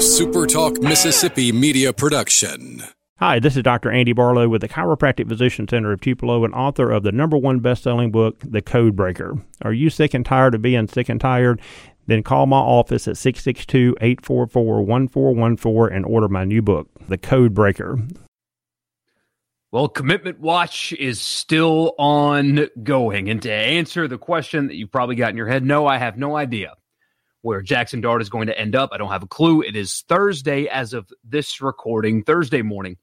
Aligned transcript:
SuperTalk 0.00 0.82
Mississippi 0.82 1.52
media 1.52 1.92
production. 1.92 2.82
Hi, 3.18 3.38
this 3.38 3.54
is 3.54 3.62
Dr. 3.62 3.90
Andy 3.90 4.14
Barlow 4.14 4.48
with 4.48 4.62
the 4.62 4.68
Chiropractic 4.68 5.28
Physician 5.28 5.68
Center 5.68 5.92
of 5.92 6.00
Tupelo 6.00 6.42
and 6.42 6.54
author 6.54 6.90
of 6.90 7.02
the 7.02 7.12
number 7.12 7.36
one 7.36 7.58
best-selling 7.58 8.10
book, 8.10 8.42
The 8.42 8.62
Code 8.62 8.96
Breaker. 8.96 9.36
Are 9.60 9.74
you 9.74 9.90
sick 9.90 10.14
and 10.14 10.24
tired 10.24 10.54
of 10.54 10.62
being 10.62 10.88
sick 10.88 11.10
and 11.10 11.20
tired? 11.20 11.60
Then 12.06 12.22
call 12.22 12.46
my 12.46 12.56
office 12.56 13.06
at 13.08 13.16
662-844-1414 13.16 15.94
and 15.94 16.06
order 16.06 16.28
my 16.28 16.46
new 16.46 16.62
book, 16.62 16.88
The 17.10 17.18
Code 17.18 17.52
Breaker. 17.52 17.98
Well, 19.70 19.88
Commitment 19.88 20.40
Watch 20.40 20.94
is 20.94 21.20
still 21.20 21.92
ongoing. 21.98 23.28
And 23.28 23.42
to 23.42 23.52
answer 23.52 24.08
the 24.08 24.16
question 24.16 24.68
that 24.68 24.76
you've 24.76 24.92
probably 24.92 25.16
got 25.16 25.28
in 25.28 25.36
your 25.36 25.48
head, 25.48 25.62
no, 25.62 25.86
I 25.86 25.98
have 25.98 26.16
no 26.16 26.36
idea 26.36 26.72
where 27.42 27.62
Jackson 27.62 28.00
Dart 28.00 28.22
is 28.22 28.28
going 28.28 28.48
to 28.48 28.58
end 28.58 28.76
up. 28.76 28.90
I 28.92 28.98
don't 28.98 29.10
have 29.10 29.22
a 29.22 29.28
clue. 29.28 29.62
It 29.62 29.76
is 29.76 30.04
Thursday 30.08 30.66
as 30.66 30.92
of 30.92 31.10
this 31.24 31.60
recording, 31.60 32.22
Thursday 32.22 32.62
morning, 32.62 32.96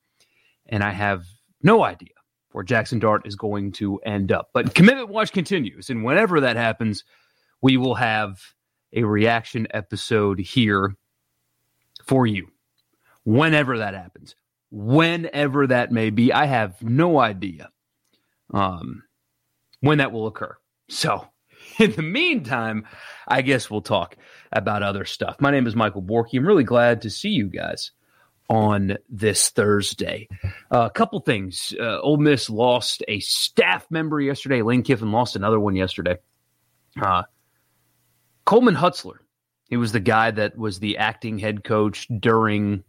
and 0.65 0.83
I 0.83 0.91
have 0.91 1.25
no 1.61 1.83
idea 1.83 2.09
where 2.51 2.63
Jackson 2.63 2.99
Dart 2.99 3.27
is 3.27 3.35
going 3.35 3.71
to 3.73 3.99
end 3.99 4.31
up. 4.31 4.49
But 4.53 4.73
Commitment 4.73 5.09
Watch 5.09 5.31
continues, 5.31 5.89
and 5.89 6.03
whenever 6.03 6.41
that 6.41 6.55
happens, 6.55 7.03
we 7.61 7.77
will 7.77 7.95
have 7.95 8.39
a 8.93 9.03
reaction 9.03 9.67
episode 9.71 10.39
here 10.39 10.95
for 12.05 12.25
you. 12.25 12.47
Whenever 13.25 13.79
that 13.79 13.93
happens, 13.93 14.35
whenever 14.71 15.67
that 15.67 15.91
may 15.91 16.09
be, 16.09 16.31
I 16.31 16.45
have 16.45 16.81
no 16.81 17.19
idea 17.19 17.69
um, 18.53 19.03
when 19.81 19.97
that 19.97 20.11
will 20.11 20.27
occur. 20.27 20.55
So 20.89 21.27
in 21.79 21.91
the 21.91 22.01
meantime, 22.01 22.85
I 23.27 23.41
guess 23.41 23.69
we'll 23.69 23.81
talk 23.81 24.17
about 24.51 24.83
other 24.83 25.05
stuff. 25.05 25.37
My 25.39 25.51
name 25.51 25.67
is 25.67 25.75
Michael 25.75 26.01
Borky. 26.01 26.37
I'm 26.37 26.47
really 26.47 26.63
glad 26.63 27.01
to 27.03 27.09
see 27.09 27.29
you 27.29 27.47
guys 27.47 27.91
on 28.49 28.97
this 29.09 29.49
Thursday. 29.49 30.27
Uh, 30.71 30.85
a 30.85 30.89
couple 30.89 31.19
things. 31.19 31.73
Uh, 31.79 31.99
Ole 31.99 32.17
Miss 32.17 32.49
lost 32.49 33.03
a 33.07 33.19
staff 33.19 33.85
member 33.89 34.19
yesterday. 34.19 34.61
Lane 34.61 34.83
Kiffin 34.83 35.11
lost 35.11 35.35
another 35.35 35.59
one 35.59 35.75
yesterday. 35.75 36.17
Uh, 36.99 37.23
Coleman 38.45 38.75
Hutzler. 38.75 39.17
He 39.69 39.77
was 39.77 39.91
the 39.91 39.99
guy 39.99 40.31
that 40.31 40.57
was 40.57 40.79
the 40.79 40.97
acting 40.97 41.37
head 41.37 41.63
coach 41.63 42.07
during 42.19 42.83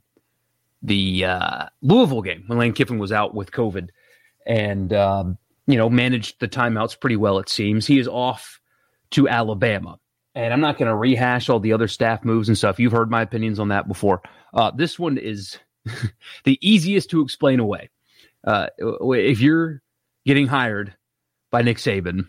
the 0.80 1.25
uh, 1.25 1.67
Louisville 1.83 2.23
game 2.23 2.45
when 2.47 2.58
Lane 2.58 2.73
Kiffin 2.73 3.00
was 3.00 3.11
out 3.11 3.34
with 3.34 3.50
COVID 3.50 3.89
and, 4.47 4.92
um, 4.92 5.39
you 5.67 5.77
know, 5.77 5.91
managed 5.91 6.39
the 6.39 6.47
timeouts 6.47 6.98
pretty 6.98 7.17
well, 7.17 7.41
it 7.41 7.48
seems. 7.48 7.84
He 7.84 7.98
is 7.98 8.06
off 8.06 8.61
to 9.12 9.28
Alabama. 9.28 9.98
And 10.34 10.53
I'm 10.53 10.61
not 10.61 10.78
going 10.78 10.89
to 10.89 10.95
rehash 10.95 11.48
all 11.48 11.61
the 11.61 11.73
other 11.73 11.89
staff 11.89 12.25
moves 12.25 12.48
and 12.48 12.56
stuff. 12.56 12.78
You've 12.78 12.92
heard 12.92 13.11
my 13.11 13.23
opinions 13.23 13.59
on 13.59 13.69
that 13.69 13.89
before. 13.89 14.23
Uh, 14.55 14.70
this 14.70 14.98
one 14.98 15.19
is 15.19 15.59
the 16.45 16.59
easiest 16.61 17.11
to 17.11 17.23
explain 17.23 17.61
away. 17.61 17.91
Uh, 18.45 18.69
if 18.79 19.41
you're 19.41 19.83
getting 20.25 20.47
hired 20.47 20.95
by 21.51 21.62
Nick 21.62 21.79
Saban, 21.79 22.29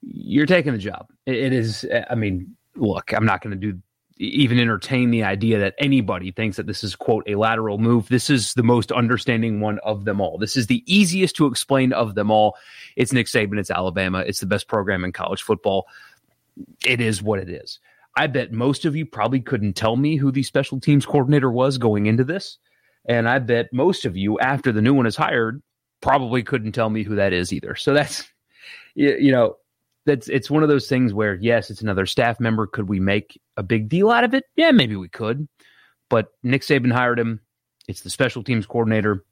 you're 0.00 0.46
taking 0.46 0.72
the 0.72 0.78
job. 0.78 1.08
it 1.26 1.52
is, 1.52 1.86
I 2.10 2.14
mean, 2.14 2.56
look, 2.74 3.12
I'm 3.12 3.26
not 3.26 3.42
going 3.42 3.58
to 3.58 3.72
do 3.72 3.78
even 4.18 4.60
entertain 4.60 5.10
the 5.10 5.24
idea 5.24 5.58
that 5.58 5.74
anybody 5.78 6.30
thinks 6.30 6.56
that 6.56 6.66
this 6.66 6.84
is 6.84 6.94
quote 6.94 7.24
a 7.26 7.34
lateral 7.34 7.78
move 7.78 8.08
this 8.08 8.30
is 8.30 8.54
the 8.54 8.62
most 8.62 8.92
understanding 8.92 9.60
one 9.60 9.78
of 9.80 10.04
them 10.04 10.20
all 10.20 10.38
this 10.38 10.56
is 10.56 10.66
the 10.66 10.82
easiest 10.86 11.34
to 11.34 11.46
explain 11.46 11.92
of 11.92 12.14
them 12.14 12.30
all 12.30 12.56
it's 12.96 13.12
nick 13.12 13.26
saban 13.26 13.58
it's 13.58 13.70
alabama 13.70 14.20
it's 14.20 14.40
the 14.40 14.46
best 14.46 14.68
program 14.68 15.04
in 15.04 15.12
college 15.12 15.42
football 15.42 15.86
it 16.84 17.00
is 17.00 17.22
what 17.22 17.38
it 17.38 17.48
is. 17.48 17.78
I 18.16 18.26
bet 18.26 18.52
most 18.52 18.84
of 18.84 18.94
you 18.94 19.06
probably 19.06 19.40
couldn't 19.40 19.74
tell 19.74 19.96
me 19.96 20.16
who 20.16 20.30
the 20.30 20.42
special 20.42 20.80
teams 20.80 21.06
coordinator 21.06 21.50
was 21.50 21.78
going 21.78 22.06
into 22.06 22.24
this. 22.24 22.58
And 23.06 23.28
I 23.28 23.38
bet 23.38 23.72
most 23.72 24.04
of 24.04 24.16
you, 24.16 24.38
after 24.38 24.70
the 24.70 24.82
new 24.82 24.94
one 24.94 25.06
is 25.06 25.16
hired, 25.16 25.62
probably 26.00 26.42
couldn't 26.42 26.72
tell 26.72 26.90
me 26.90 27.02
who 27.02 27.16
that 27.16 27.32
is 27.32 27.52
either. 27.52 27.74
So 27.74 27.94
that's, 27.94 28.24
you 28.94 29.32
know, 29.32 29.56
that's 30.04 30.28
it's 30.28 30.50
one 30.50 30.62
of 30.62 30.68
those 30.68 30.88
things 30.88 31.14
where 31.14 31.34
yes, 31.34 31.70
it's 31.70 31.80
another 31.80 32.06
staff 32.06 32.38
member. 32.38 32.66
Could 32.66 32.88
we 32.88 33.00
make 33.00 33.40
a 33.56 33.62
big 33.62 33.88
deal 33.88 34.10
out 34.10 34.24
of 34.24 34.34
it? 34.34 34.44
Yeah, 34.56 34.72
maybe 34.72 34.96
we 34.96 35.08
could. 35.08 35.48
But 36.08 36.28
Nick 36.42 36.62
Saban 36.62 36.92
hired 36.92 37.18
him. 37.18 37.40
It's 37.88 38.02
the 38.02 38.10
special 38.10 38.44
teams 38.44 38.66
coordinator. 38.66 39.24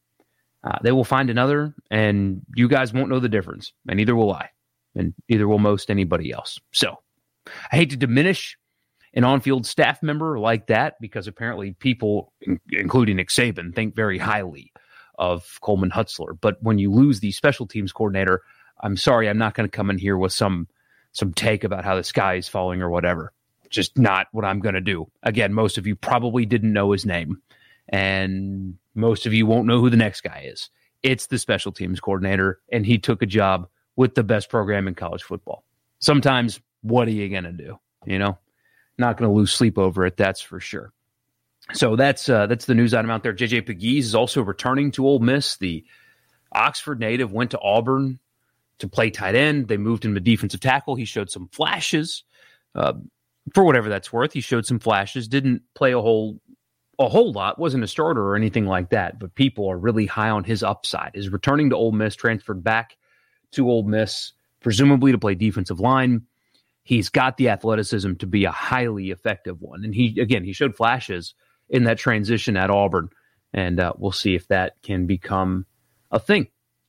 Uh, 0.64 0.78
they 0.82 0.92
will 0.92 1.04
find 1.04 1.30
another, 1.30 1.74
and 1.90 2.42
you 2.54 2.68
guys 2.68 2.92
won't 2.92 3.08
know 3.08 3.20
the 3.20 3.28
difference, 3.28 3.72
and 3.88 3.96
neither 3.96 4.14
will 4.14 4.32
I, 4.32 4.50
and 4.94 5.14
neither 5.28 5.48
will 5.48 5.58
most 5.58 5.90
anybody 5.90 6.32
else. 6.32 6.60
So 6.72 6.98
I 7.46 7.76
hate 7.76 7.90
to 7.90 7.96
diminish 7.96 8.56
an 9.14 9.24
on-field 9.24 9.66
staff 9.66 10.02
member 10.02 10.38
like 10.38 10.68
that 10.68 10.94
because 11.00 11.26
apparently 11.26 11.72
people, 11.72 12.32
including 12.70 13.16
Nick 13.16 13.28
Saban, 13.28 13.74
think 13.74 13.96
very 13.96 14.18
highly 14.18 14.72
of 15.18 15.58
Coleman 15.60 15.90
Hutzler. 15.90 16.38
But 16.40 16.62
when 16.62 16.78
you 16.78 16.92
lose 16.92 17.20
the 17.20 17.32
special 17.32 17.66
teams 17.66 17.92
coordinator, 17.92 18.42
I'm 18.80 18.96
sorry, 18.96 19.28
I'm 19.28 19.38
not 19.38 19.54
going 19.54 19.68
to 19.68 19.76
come 19.76 19.90
in 19.90 19.98
here 19.98 20.16
with 20.16 20.32
some 20.32 20.68
some 21.12 21.32
take 21.34 21.64
about 21.64 21.84
how 21.84 21.96
the 21.96 22.04
sky 22.04 22.34
is 22.34 22.48
falling 22.48 22.82
or 22.82 22.88
whatever. 22.88 23.32
Just 23.68 23.98
not 23.98 24.28
what 24.32 24.44
I'm 24.44 24.60
going 24.60 24.76
to 24.76 24.80
do. 24.80 25.10
Again, 25.22 25.52
most 25.52 25.76
of 25.76 25.86
you 25.86 25.96
probably 25.96 26.46
didn't 26.46 26.72
know 26.72 26.92
his 26.92 27.04
name, 27.04 27.42
and 27.88 28.76
most 28.94 29.26
of 29.26 29.34
you 29.34 29.46
won't 29.46 29.66
know 29.66 29.80
who 29.80 29.90
the 29.90 29.96
next 29.96 30.22
guy 30.22 30.44
is. 30.46 30.70
It's 31.02 31.26
the 31.26 31.38
special 31.38 31.72
teams 31.72 32.00
coordinator, 32.00 32.60
and 32.70 32.86
he 32.86 32.98
took 32.98 33.22
a 33.22 33.26
job 33.26 33.68
with 33.96 34.14
the 34.14 34.22
best 34.22 34.48
program 34.48 34.88
in 34.88 34.94
college 34.94 35.22
football. 35.22 35.64
Sometimes 35.98 36.60
what 36.82 37.08
are 37.08 37.12
you 37.12 37.28
going 37.28 37.44
to 37.44 37.52
do? 37.52 37.78
You 38.06 38.18
know, 38.18 38.38
not 38.98 39.16
going 39.16 39.30
to 39.30 39.36
lose 39.36 39.52
sleep 39.52 39.78
over 39.78 40.06
it. 40.06 40.16
That's 40.16 40.40
for 40.40 40.60
sure. 40.60 40.92
So 41.72 41.96
that's 41.96 42.28
uh, 42.28 42.46
that's 42.46 42.64
the 42.64 42.74
news 42.74 42.94
item 42.94 43.10
out 43.10 43.22
there. 43.22 43.34
JJ 43.34 43.66
Pegues 43.66 44.04
is 44.04 44.14
also 44.14 44.42
returning 44.42 44.90
to 44.92 45.06
Ole 45.06 45.20
Miss. 45.20 45.56
The 45.56 45.84
Oxford 46.52 46.98
native 46.98 47.32
went 47.32 47.52
to 47.52 47.60
Auburn 47.60 48.18
to 48.78 48.88
play 48.88 49.10
tight 49.10 49.34
end. 49.34 49.68
They 49.68 49.76
moved 49.76 50.04
him 50.04 50.14
to 50.14 50.20
defensive 50.20 50.60
tackle. 50.60 50.96
He 50.96 51.04
showed 51.04 51.30
some 51.30 51.48
flashes, 51.48 52.24
uh, 52.74 52.94
for 53.54 53.64
whatever 53.64 53.88
that's 53.88 54.12
worth. 54.12 54.32
He 54.32 54.40
showed 54.40 54.66
some 54.66 54.78
flashes. 54.78 55.28
Didn't 55.28 55.62
play 55.74 55.92
a 55.92 56.00
whole 56.00 56.40
a 56.98 57.08
whole 57.08 57.32
lot. 57.32 57.58
wasn't 57.58 57.84
a 57.84 57.88
starter 57.88 58.22
or 58.22 58.36
anything 58.36 58.66
like 58.66 58.90
that. 58.90 59.18
But 59.18 59.34
people 59.34 59.70
are 59.70 59.78
really 59.78 60.06
high 60.06 60.30
on 60.30 60.44
his 60.44 60.62
upside. 60.62 61.12
Is 61.14 61.28
returning 61.28 61.70
to 61.70 61.76
Ole 61.76 61.92
Miss, 61.92 62.16
transferred 62.16 62.64
back 62.64 62.96
to 63.52 63.68
Ole 63.68 63.84
Miss, 63.84 64.32
presumably 64.60 65.12
to 65.12 65.18
play 65.18 65.34
defensive 65.34 65.80
line 65.80 66.26
he's 66.90 67.08
got 67.08 67.36
the 67.36 67.48
athleticism 67.50 68.14
to 68.14 68.26
be 68.26 68.44
a 68.44 68.50
highly 68.50 69.12
effective 69.12 69.60
one. 69.60 69.84
And 69.84 69.94
he, 69.94 70.20
again, 70.20 70.42
he 70.42 70.52
showed 70.52 70.74
flashes 70.74 71.34
in 71.68 71.84
that 71.84 71.98
transition 71.98 72.56
at 72.56 72.68
Auburn. 72.68 73.10
And 73.54 73.78
uh, 73.78 73.92
we'll 73.96 74.10
see 74.10 74.34
if 74.34 74.48
that 74.48 74.72
can 74.82 75.06
become 75.06 75.66
a 76.10 76.18
thing. 76.18 76.48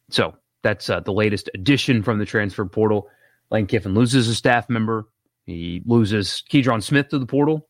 So 0.10 0.34
that's 0.64 0.90
uh, 0.90 1.02
the 1.02 1.14
latest 1.14 1.52
addition 1.54 2.02
from 2.02 2.18
the 2.18 2.26
transfer 2.26 2.66
portal. 2.66 3.10
Lane 3.52 3.68
Kiffin 3.68 3.94
loses 3.94 4.28
a 4.28 4.34
staff 4.34 4.72
member. 4.72 5.06
He 5.46 5.84
loses 5.86 6.44
Keidron 6.52 6.82
Smith 6.82 7.10
to 7.10 7.20
the 7.20 7.28
portal. 7.28 7.68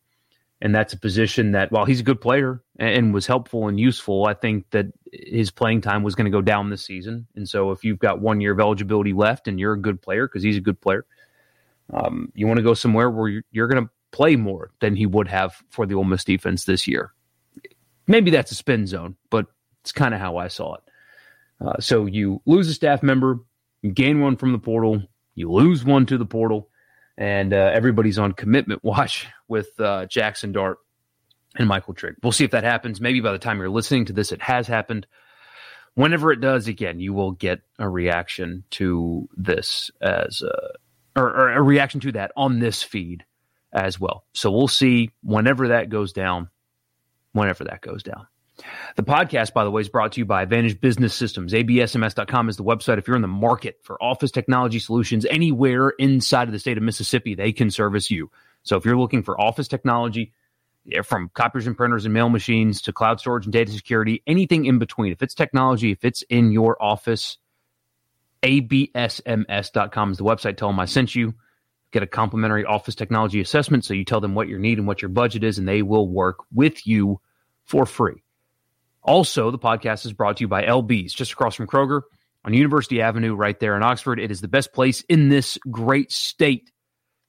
And 0.62 0.74
that's 0.74 0.94
a 0.94 0.98
position 0.98 1.52
that, 1.52 1.70
while 1.70 1.84
he's 1.84 2.00
a 2.00 2.04
good 2.04 2.22
player 2.22 2.62
and 2.78 3.12
was 3.12 3.26
helpful 3.26 3.68
and 3.68 3.78
useful, 3.78 4.24
I 4.24 4.32
think 4.32 4.70
that 4.70 4.86
his 5.12 5.50
playing 5.50 5.82
time 5.82 6.02
was 6.02 6.14
going 6.14 6.24
to 6.24 6.30
go 6.30 6.40
down 6.40 6.70
this 6.70 6.86
season. 6.86 7.26
And 7.36 7.46
so 7.46 7.72
if 7.72 7.84
you've 7.84 7.98
got 7.98 8.22
one 8.22 8.40
year 8.40 8.52
of 8.52 8.60
eligibility 8.60 9.12
left 9.12 9.48
and 9.48 9.60
you're 9.60 9.74
a 9.74 9.78
good 9.78 10.00
player, 10.00 10.26
because 10.26 10.42
he's 10.42 10.56
a 10.56 10.62
good 10.62 10.80
player, 10.80 11.04
um, 11.92 12.32
you 12.34 12.46
want 12.46 12.58
to 12.58 12.62
go 12.62 12.74
somewhere 12.74 13.10
where 13.10 13.28
you're, 13.28 13.44
you're 13.50 13.68
going 13.68 13.84
to 13.84 13.90
play 14.10 14.36
more 14.36 14.70
than 14.80 14.96
he 14.96 15.06
would 15.06 15.28
have 15.28 15.62
for 15.70 15.86
the 15.86 15.94
Ole 15.94 16.04
Miss 16.04 16.24
defense 16.24 16.64
this 16.64 16.86
year. 16.86 17.12
Maybe 18.06 18.30
that's 18.30 18.50
a 18.50 18.54
spin 18.54 18.86
zone, 18.86 19.16
but 19.30 19.46
it's 19.82 19.92
kind 19.92 20.14
of 20.14 20.20
how 20.20 20.36
I 20.36 20.48
saw 20.48 20.74
it. 20.74 20.82
Uh, 21.60 21.80
so 21.80 22.06
you 22.06 22.40
lose 22.44 22.68
a 22.68 22.74
staff 22.74 23.02
member, 23.02 23.40
you 23.82 23.92
gain 23.92 24.20
one 24.20 24.36
from 24.36 24.52
the 24.52 24.58
portal, 24.58 25.02
you 25.34 25.50
lose 25.50 25.84
one 25.84 26.06
to 26.06 26.18
the 26.18 26.26
portal, 26.26 26.68
and 27.16 27.52
uh, 27.52 27.70
everybody's 27.72 28.18
on 28.18 28.32
commitment 28.32 28.82
watch 28.84 29.28
with 29.48 29.68
uh, 29.80 30.06
Jackson 30.06 30.52
Dart 30.52 30.78
and 31.56 31.68
Michael 31.68 31.94
Trigg. 31.94 32.16
We'll 32.22 32.32
see 32.32 32.44
if 32.44 32.50
that 32.52 32.64
happens. 32.64 33.00
Maybe 33.00 33.20
by 33.20 33.32
the 33.32 33.38
time 33.38 33.58
you're 33.58 33.70
listening 33.70 34.06
to 34.06 34.12
this, 34.12 34.32
it 34.32 34.42
has 34.42 34.66
happened. 34.66 35.06
Whenever 35.94 36.32
it 36.32 36.40
does, 36.40 36.68
again, 36.68 37.00
you 37.00 37.12
will 37.12 37.32
get 37.32 37.60
a 37.78 37.88
reaction 37.88 38.64
to 38.70 39.28
this 39.36 39.90
as 40.00 40.42
or, 41.16 41.24
or 41.24 41.52
a 41.52 41.62
reaction 41.62 42.00
to 42.00 42.12
that 42.12 42.32
on 42.36 42.58
this 42.58 42.82
feed 42.82 43.24
as 43.72 43.98
well. 43.98 44.24
So 44.32 44.50
we'll 44.50 44.68
see 44.68 45.10
whenever 45.22 45.68
that 45.68 45.88
goes 45.88 46.12
down, 46.12 46.50
whenever 47.32 47.64
that 47.64 47.80
goes 47.80 48.02
down. 48.02 48.26
The 48.96 49.02
podcast, 49.02 49.54
by 49.54 49.64
the 49.64 49.70
way, 49.70 49.80
is 49.80 49.88
brought 49.88 50.12
to 50.12 50.20
you 50.20 50.26
by 50.26 50.42
Advantage 50.42 50.80
Business 50.80 51.14
Systems. 51.14 51.52
ABSMS.com 51.52 52.48
is 52.48 52.56
the 52.56 52.64
website. 52.64 52.98
If 52.98 53.08
you're 53.08 53.16
in 53.16 53.22
the 53.22 53.28
market 53.28 53.78
for 53.82 54.02
office 54.02 54.30
technology 54.30 54.78
solutions 54.78 55.24
anywhere 55.24 55.90
inside 55.90 56.48
of 56.48 56.52
the 56.52 56.58
state 56.58 56.76
of 56.76 56.82
Mississippi, 56.82 57.34
they 57.34 57.52
can 57.52 57.70
service 57.70 58.10
you. 58.10 58.30
So 58.62 58.76
if 58.76 58.84
you're 58.84 58.98
looking 58.98 59.22
for 59.22 59.40
office 59.40 59.68
technology, 59.68 60.32
from 61.04 61.30
copiers 61.32 61.66
and 61.66 61.76
printers 61.76 62.04
and 62.04 62.14
mail 62.14 62.28
machines 62.28 62.82
to 62.82 62.92
cloud 62.92 63.20
storage 63.20 63.46
and 63.46 63.52
data 63.52 63.72
security, 63.72 64.22
anything 64.26 64.66
in 64.66 64.78
between, 64.78 65.12
if 65.12 65.22
it's 65.22 65.34
technology, 65.34 65.92
if 65.92 66.04
it's 66.04 66.22
in 66.22 66.52
your 66.52 66.80
office, 66.82 67.38
absms.com 68.42 70.12
is 70.12 70.18
the 70.18 70.24
website. 70.24 70.56
Tell 70.56 70.68
them 70.68 70.80
I 70.80 70.86
sent 70.86 71.14
you. 71.14 71.34
get 71.92 72.02
a 72.02 72.06
complimentary 72.06 72.64
office 72.64 72.94
technology 72.94 73.40
assessment. 73.40 73.84
So 73.84 73.94
you 73.94 74.04
tell 74.04 74.20
them 74.20 74.34
what 74.34 74.48
your 74.48 74.58
need 74.58 74.78
and 74.78 74.86
what 74.86 75.02
your 75.02 75.10
budget 75.10 75.44
is, 75.44 75.58
and 75.58 75.68
they 75.68 75.82
will 75.82 76.08
work 76.08 76.38
with 76.52 76.86
you 76.86 77.20
for 77.64 77.86
free. 77.86 78.22
Also, 79.02 79.50
the 79.50 79.58
podcast 79.58 80.06
is 80.06 80.12
brought 80.12 80.36
to 80.38 80.42
you 80.42 80.48
by 80.48 80.62
LB's, 80.62 81.12
just 81.12 81.32
across 81.32 81.54
from 81.54 81.66
Kroger 81.66 82.02
on 82.44 82.54
University 82.54 83.02
Avenue, 83.02 83.34
right 83.34 83.58
there 83.58 83.76
in 83.76 83.82
Oxford. 83.82 84.18
It 84.18 84.30
is 84.30 84.40
the 84.40 84.48
best 84.48 84.72
place 84.72 85.02
in 85.02 85.28
this 85.28 85.58
great 85.70 86.10
state 86.12 86.70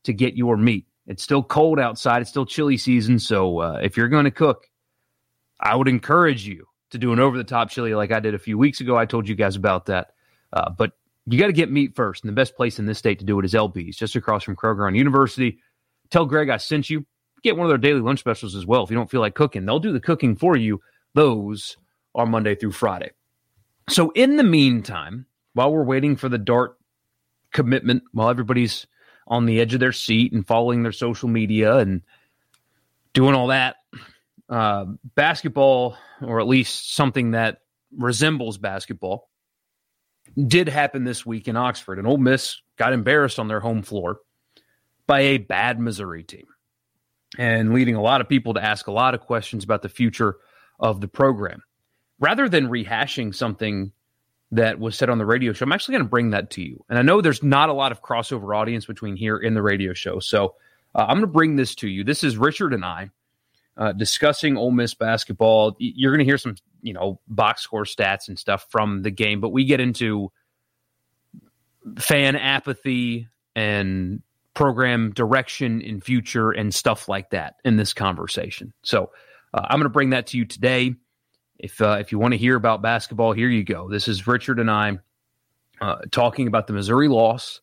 to 0.03 0.13
get 0.13 0.35
your 0.35 0.55
meat. 0.55 0.85
It's 1.07 1.23
still 1.23 1.43
cold 1.43 1.79
outside, 1.79 2.21
it's 2.21 2.29
still 2.29 2.45
chilly 2.45 2.77
season. 2.77 3.19
So 3.19 3.59
uh, 3.59 3.79
if 3.83 3.97
you're 3.97 4.07
going 4.07 4.25
to 4.25 4.31
cook, 4.31 4.67
I 5.59 5.75
would 5.75 5.87
encourage 5.87 6.47
you 6.47 6.67
to 6.91 6.97
do 6.97 7.11
an 7.11 7.19
over 7.19 7.37
the 7.37 7.43
top 7.43 7.69
chili 7.69 7.95
like 7.95 8.11
I 8.11 8.19
did 8.19 8.35
a 8.35 8.39
few 8.39 8.57
weeks 8.57 8.79
ago. 8.79 8.97
I 8.97 9.05
told 9.05 9.27
you 9.27 9.35
guys 9.35 9.55
about 9.55 9.87
that. 9.87 10.11
Uh, 10.51 10.69
but 10.69 10.91
you 11.25 11.39
got 11.39 11.47
to 11.47 11.53
get 11.53 11.71
meat 11.71 11.95
first. 11.95 12.23
And 12.23 12.29
the 12.29 12.35
best 12.35 12.55
place 12.55 12.79
in 12.79 12.85
this 12.85 12.99
state 12.99 13.19
to 13.19 13.25
do 13.25 13.39
it 13.39 13.45
is 13.45 13.53
LB's, 13.53 13.95
just 13.95 14.15
across 14.15 14.43
from 14.43 14.55
Kroger 14.55 14.87
on 14.87 14.95
University. 14.95 15.59
Tell 16.09 16.25
Greg 16.25 16.49
I 16.49 16.57
sent 16.57 16.89
you. 16.89 17.05
Get 17.43 17.57
one 17.57 17.65
of 17.65 17.69
their 17.69 17.77
daily 17.77 18.01
lunch 18.01 18.19
specials 18.19 18.55
as 18.55 18.65
well 18.65 18.83
if 18.83 18.89
you 18.89 18.95
don't 18.95 19.09
feel 19.09 19.21
like 19.21 19.35
cooking. 19.35 19.65
They'll 19.65 19.79
do 19.79 19.91
the 19.91 19.99
cooking 19.99 20.35
for 20.35 20.55
you. 20.55 20.81
Those 21.13 21.77
are 22.15 22.25
Monday 22.25 22.55
through 22.55 22.71
Friday. 22.71 23.11
So, 23.89 24.11
in 24.11 24.37
the 24.37 24.43
meantime, 24.43 25.25
while 25.53 25.71
we're 25.71 25.83
waiting 25.83 26.15
for 26.15 26.29
the 26.29 26.37
Dart 26.37 26.77
commitment, 27.51 28.03
while 28.13 28.29
everybody's 28.29 28.87
on 29.27 29.45
the 29.45 29.59
edge 29.59 29.73
of 29.73 29.79
their 29.79 29.91
seat 29.91 30.31
and 30.31 30.47
following 30.47 30.83
their 30.83 30.91
social 30.91 31.27
media 31.27 31.77
and 31.77 32.01
doing 33.13 33.35
all 33.35 33.47
that, 33.47 33.75
uh, 34.49 34.85
basketball, 35.15 35.97
or 36.21 36.39
at 36.39 36.47
least 36.47 36.93
something 36.93 37.31
that 37.31 37.59
resembles 37.97 38.57
basketball, 38.57 39.29
did 40.35 40.67
happen 40.67 41.03
this 41.03 41.25
week 41.25 41.47
in 41.47 41.55
Oxford. 41.55 41.99
And 41.99 42.07
Ole 42.07 42.17
Miss 42.17 42.61
got 42.77 42.93
embarrassed 42.93 43.39
on 43.39 43.47
their 43.47 43.59
home 43.59 43.81
floor 43.81 44.19
by 45.05 45.19
a 45.21 45.37
bad 45.37 45.79
Missouri 45.79 46.23
team 46.23 46.47
and 47.37 47.73
leading 47.73 47.95
a 47.95 48.01
lot 48.01 48.21
of 48.21 48.29
people 48.29 48.53
to 48.53 48.63
ask 48.63 48.87
a 48.87 48.91
lot 48.91 49.13
of 49.13 49.21
questions 49.21 49.63
about 49.63 49.81
the 49.81 49.89
future 49.89 50.37
of 50.79 51.01
the 51.01 51.07
program. 51.07 51.61
Rather 52.19 52.47
than 52.47 52.67
rehashing 52.67 53.33
something 53.33 53.91
that 54.51 54.79
was 54.79 54.95
said 54.95 55.09
on 55.09 55.17
the 55.17 55.25
radio 55.25 55.51
show, 55.51 55.63
I'm 55.63 55.71
actually 55.71 55.93
going 55.93 56.05
to 56.05 56.09
bring 56.09 56.29
that 56.29 56.51
to 56.51 56.61
you. 56.61 56.85
And 56.89 56.97
I 56.97 57.01
know 57.01 57.21
there's 57.21 57.43
not 57.43 57.69
a 57.69 57.73
lot 57.73 57.91
of 57.91 58.01
crossover 58.01 58.55
audience 58.55 58.85
between 58.85 59.15
here 59.15 59.37
and 59.37 59.55
the 59.55 59.61
radio 59.61 59.93
show. 59.93 60.19
So 60.19 60.55
uh, 60.95 61.01
I'm 61.01 61.15
going 61.15 61.21
to 61.21 61.27
bring 61.27 61.55
this 61.55 61.75
to 61.75 61.87
you. 61.87 62.03
This 62.03 62.23
is 62.23 62.37
Richard 62.37 62.73
and 62.73 62.85
I 62.85 63.09
uh, 63.77 63.91
discussing 63.93 64.55
Ole 64.55 64.71
Miss 64.71 64.93
basketball. 64.93 65.75
You're 65.79 66.11
going 66.11 66.19
to 66.19 66.25
hear 66.25 66.37
some, 66.37 66.55
you 66.83 66.93
know, 66.93 67.19
box 67.27 67.63
score 67.63 67.85
stats 67.85 68.27
and 68.27 68.37
stuff 68.37 68.67
from 68.69 69.01
the 69.01 69.11
game, 69.11 69.41
but 69.41 69.49
we 69.49 69.65
get 69.65 69.79
into 69.79 70.31
fan 71.97 72.35
apathy 72.35 73.27
and 73.55 74.21
program 74.53 75.11
direction 75.13 75.81
in 75.81 76.01
future 76.01 76.51
and 76.51 76.73
stuff 76.73 77.09
like 77.09 77.31
that 77.31 77.55
in 77.65 77.77
this 77.77 77.93
conversation. 77.93 78.73
So 78.83 79.11
uh, 79.53 79.61
I'm 79.63 79.79
going 79.79 79.83
to 79.83 79.89
bring 79.89 80.11
that 80.11 80.27
to 80.27 80.37
you 80.37 80.45
today. 80.45 80.95
If 81.57 81.81
uh, 81.81 81.97
if 81.99 82.11
you 82.11 82.19
want 82.19 82.33
to 82.33 82.37
hear 82.37 82.55
about 82.55 82.81
basketball, 82.81 83.31
here 83.31 83.49
you 83.49 83.63
go. 83.63 83.89
This 83.89 84.07
is 84.07 84.27
Richard 84.27 84.59
and 84.59 84.69
I 84.69 84.99
uh, 85.81 85.97
talking 86.11 86.47
about 86.47 86.67
the 86.67 86.73
Missouri 86.73 87.07
loss 87.07 87.61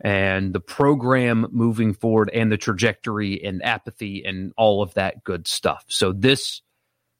and 0.00 0.52
the 0.52 0.60
program 0.60 1.46
moving 1.50 1.94
forward 1.94 2.30
and 2.32 2.50
the 2.50 2.56
trajectory 2.56 3.42
and 3.44 3.62
apathy 3.62 4.24
and 4.24 4.52
all 4.56 4.82
of 4.82 4.94
that 4.94 5.24
good 5.24 5.46
stuff. 5.46 5.84
So 5.88 6.12
this 6.12 6.62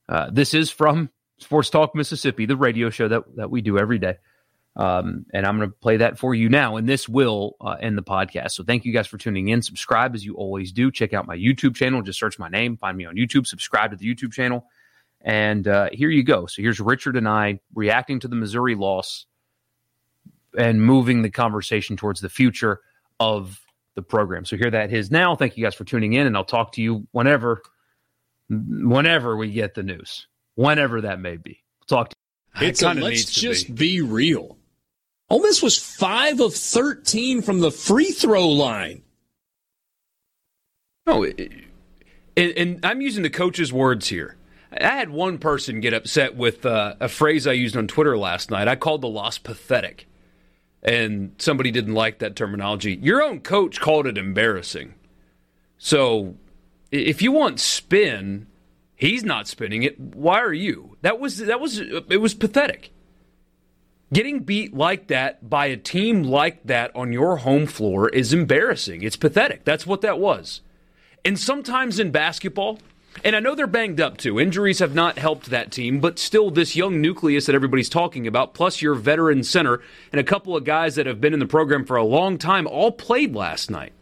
uh, 0.08 0.30
this 0.30 0.54
is 0.54 0.70
from 0.70 1.10
Sports 1.40 1.70
Talk 1.70 1.94
Mississippi, 1.94 2.46
the 2.46 2.56
radio 2.56 2.90
show 2.90 3.08
that 3.08 3.24
that 3.36 3.50
we 3.50 3.60
do 3.60 3.78
every 3.78 3.98
day. 3.98 4.16
Um, 4.76 5.26
and 5.34 5.44
I'm 5.44 5.58
going 5.58 5.68
to 5.68 5.76
play 5.76 5.96
that 5.96 6.16
for 6.16 6.32
you 6.32 6.48
now, 6.48 6.76
and 6.76 6.88
this 6.88 7.08
will 7.08 7.56
uh, 7.60 7.76
end 7.80 7.98
the 7.98 8.02
podcast. 8.02 8.52
So 8.52 8.62
thank 8.62 8.84
you 8.84 8.92
guys 8.92 9.08
for 9.08 9.18
tuning 9.18 9.48
in. 9.48 9.62
Subscribe 9.62 10.14
as 10.14 10.24
you 10.24 10.36
always 10.36 10.70
do. 10.70 10.92
Check 10.92 11.12
out 11.12 11.26
my 11.26 11.36
YouTube 11.36 11.74
channel. 11.74 12.02
Just 12.02 12.20
search 12.20 12.38
my 12.38 12.48
name, 12.48 12.76
find 12.76 12.96
me 12.96 13.04
on 13.04 13.16
YouTube. 13.16 13.46
Subscribe 13.46 13.90
to 13.90 13.96
the 13.96 14.06
YouTube 14.06 14.32
channel, 14.32 14.66
and 15.20 15.66
uh, 15.66 15.88
here 15.92 16.08
you 16.08 16.22
go. 16.22 16.46
So 16.46 16.62
here's 16.62 16.78
Richard 16.80 17.16
and 17.16 17.28
I 17.28 17.60
reacting 17.74 18.20
to 18.20 18.28
the 18.28 18.36
Missouri 18.36 18.76
loss 18.76 19.26
and 20.56 20.82
moving 20.82 21.22
the 21.22 21.30
conversation 21.30 21.96
towards 21.96 22.20
the 22.20 22.28
future 22.28 22.80
of 23.18 23.60
the 23.96 24.02
program. 24.02 24.44
So 24.44 24.56
here 24.56 24.70
that 24.70 24.92
is 24.92 25.10
now. 25.10 25.36
Thank 25.36 25.56
you 25.56 25.64
guys 25.64 25.74
for 25.74 25.84
tuning 25.84 26.12
in, 26.12 26.26
and 26.26 26.36
I'll 26.36 26.44
talk 26.44 26.72
to 26.72 26.82
you 26.82 27.06
whenever, 27.10 27.62
whenever 28.48 29.36
we 29.36 29.50
get 29.50 29.74
the 29.74 29.82
news, 29.82 30.26
whenever 30.54 31.02
that 31.02 31.20
may 31.20 31.36
be. 31.36 31.62
talk. 31.88 32.10
To 32.10 32.16
it's 32.66 32.82
a, 32.82 32.92
let's 32.94 33.32
just 33.32 33.68
be. 33.68 34.00
be 34.00 34.00
real. 34.00 34.58
Ole 35.28 35.42
Miss 35.42 35.62
was 35.62 35.78
five 35.78 36.40
of 36.40 36.54
thirteen 36.54 37.42
from 37.42 37.60
the 37.60 37.70
free 37.70 38.10
throw 38.10 38.48
line. 38.48 39.02
No, 41.06 41.24
oh, 41.24 41.32
and, 42.36 42.52
and 42.56 42.84
I'm 42.84 43.00
using 43.00 43.22
the 43.22 43.30
coach's 43.30 43.72
words 43.72 44.08
here. 44.08 44.36
I 44.72 44.84
had 44.84 45.10
one 45.10 45.38
person 45.38 45.80
get 45.80 45.94
upset 45.94 46.36
with 46.36 46.64
uh, 46.64 46.94
a 47.00 47.08
phrase 47.08 47.46
I 47.46 47.52
used 47.52 47.76
on 47.76 47.88
Twitter 47.88 48.16
last 48.16 48.50
night. 48.50 48.68
I 48.68 48.76
called 48.76 49.00
the 49.00 49.08
loss 49.08 49.38
pathetic 49.38 50.06
and 50.82 51.34
somebody 51.38 51.70
didn't 51.70 51.94
like 51.94 52.18
that 52.18 52.36
terminology. 52.36 52.98
Your 53.02 53.22
own 53.22 53.40
coach 53.40 53.80
called 53.80 54.06
it 54.06 54.16
embarrassing. 54.16 54.94
So 55.78 56.36
if 56.90 57.20
you 57.20 57.32
want 57.32 57.60
spin, 57.60 58.46
he's 59.00 59.24
not 59.24 59.48
spinning 59.48 59.82
it. 59.82 59.98
Why 59.98 60.40
are 60.40 60.52
you? 60.52 60.96
That 61.02 61.18
was 61.18 61.38
that 61.38 61.58
was 61.58 61.78
it 61.80 62.20
was 62.20 62.34
pathetic. 62.34 62.92
Getting 64.12 64.40
beat 64.40 64.74
like 64.74 65.06
that 65.06 65.48
by 65.48 65.66
a 65.66 65.76
team 65.76 66.24
like 66.24 66.64
that 66.64 66.94
on 66.94 67.12
your 67.12 67.38
home 67.38 67.66
floor 67.66 68.08
is 68.08 68.32
embarrassing. 68.32 69.02
It's 69.02 69.16
pathetic. 69.16 69.64
That's 69.64 69.86
what 69.86 70.00
that 70.02 70.18
was. 70.18 70.60
And 71.24 71.38
sometimes 71.38 72.00
in 72.00 72.10
basketball, 72.10 72.80
and 73.22 73.36
I 73.36 73.40
know 73.40 73.54
they're 73.54 73.66
banged 73.68 74.00
up 74.00 74.16
too. 74.16 74.40
Injuries 74.40 74.80
have 74.80 74.94
not 74.94 75.18
helped 75.18 75.46
that 75.50 75.70
team, 75.70 76.00
but 76.00 76.18
still, 76.18 76.50
this 76.50 76.74
young 76.76 77.00
nucleus 77.00 77.46
that 77.46 77.54
everybody's 77.54 77.88
talking 77.88 78.26
about, 78.26 78.52
plus 78.52 78.82
your 78.82 78.94
veteran 78.94 79.42
center 79.44 79.80
and 80.12 80.20
a 80.20 80.24
couple 80.24 80.56
of 80.56 80.64
guys 80.64 80.96
that 80.96 81.06
have 81.06 81.20
been 81.20 81.32
in 81.32 81.40
the 81.40 81.46
program 81.46 81.84
for 81.84 81.96
a 81.96 82.04
long 82.04 82.36
time, 82.36 82.66
all 82.66 82.92
played 82.92 83.34
last 83.34 83.70
night. 83.70 83.92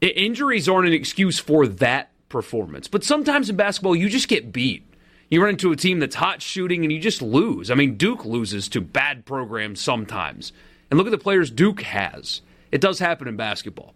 Injuries 0.00 0.68
aren't 0.68 0.88
an 0.88 0.94
excuse 0.94 1.38
for 1.38 1.66
that 1.66 2.11
performance, 2.32 2.88
but 2.88 3.04
sometimes 3.04 3.48
in 3.48 3.54
basketball, 3.54 3.94
you 3.94 4.08
just 4.08 4.26
get 4.26 4.52
beat. 4.52 4.84
You 5.30 5.40
run 5.40 5.50
into 5.50 5.70
a 5.70 5.76
team 5.76 6.00
that's 6.00 6.16
hot 6.16 6.42
shooting 6.42 6.82
and 6.82 6.92
you 6.92 6.98
just 6.98 7.22
lose. 7.22 7.70
I 7.70 7.74
mean, 7.74 7.96
Duke 7.96 8.24
loses 8.24 8.68
to 8.70 8.80
bad 8.80 9.24
programs 9.24 9.80
sometimes. 9.80 10.52
And 10.90 10.98
look 10.98 11.06
at 11.06 11.10
the 11.10 11.18
players 11.18 11.50
Duke 11.50 11.82
has. 11.82 12.42
It 12.70 12.80
does 12.80 12.98
happen 12.98 13.28
in 13.28 13.36
basketball. 13.36 13.94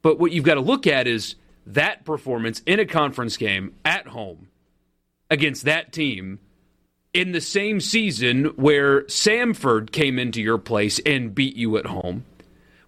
But 0.00 0.18
what 0.18 0.32
you've 0.32 0.44
got 0.44 0.54
to 0.54 0.60
look 0.60 0.86
at 0.86 1.06
is 1.06 1.34
that 1.66 2.04
performance 2.04 2.62
in 2.64 2.78
a 2.78 2.86
conference 2.86 3.36
game 3.36 3.74
at 3.84 4.06
home 4.06 4.48
against 5.28 5.64
that 5.64 5.92
team 5.92 6.38
in 7.12 7.32
the 7.32 7.40
same 7.40 7.80
season 7.80 8.44
where 8.56 9.02
Samford 9.02 9.90
came 9.90 10.18
into 10.18 10.40
your 10.40 10.58
place 10.58 11.00
and 11.04 11.34
beat 11.34 11.56
you 11.56 11.76
at 11.76 11.86
home, 11.86 12.24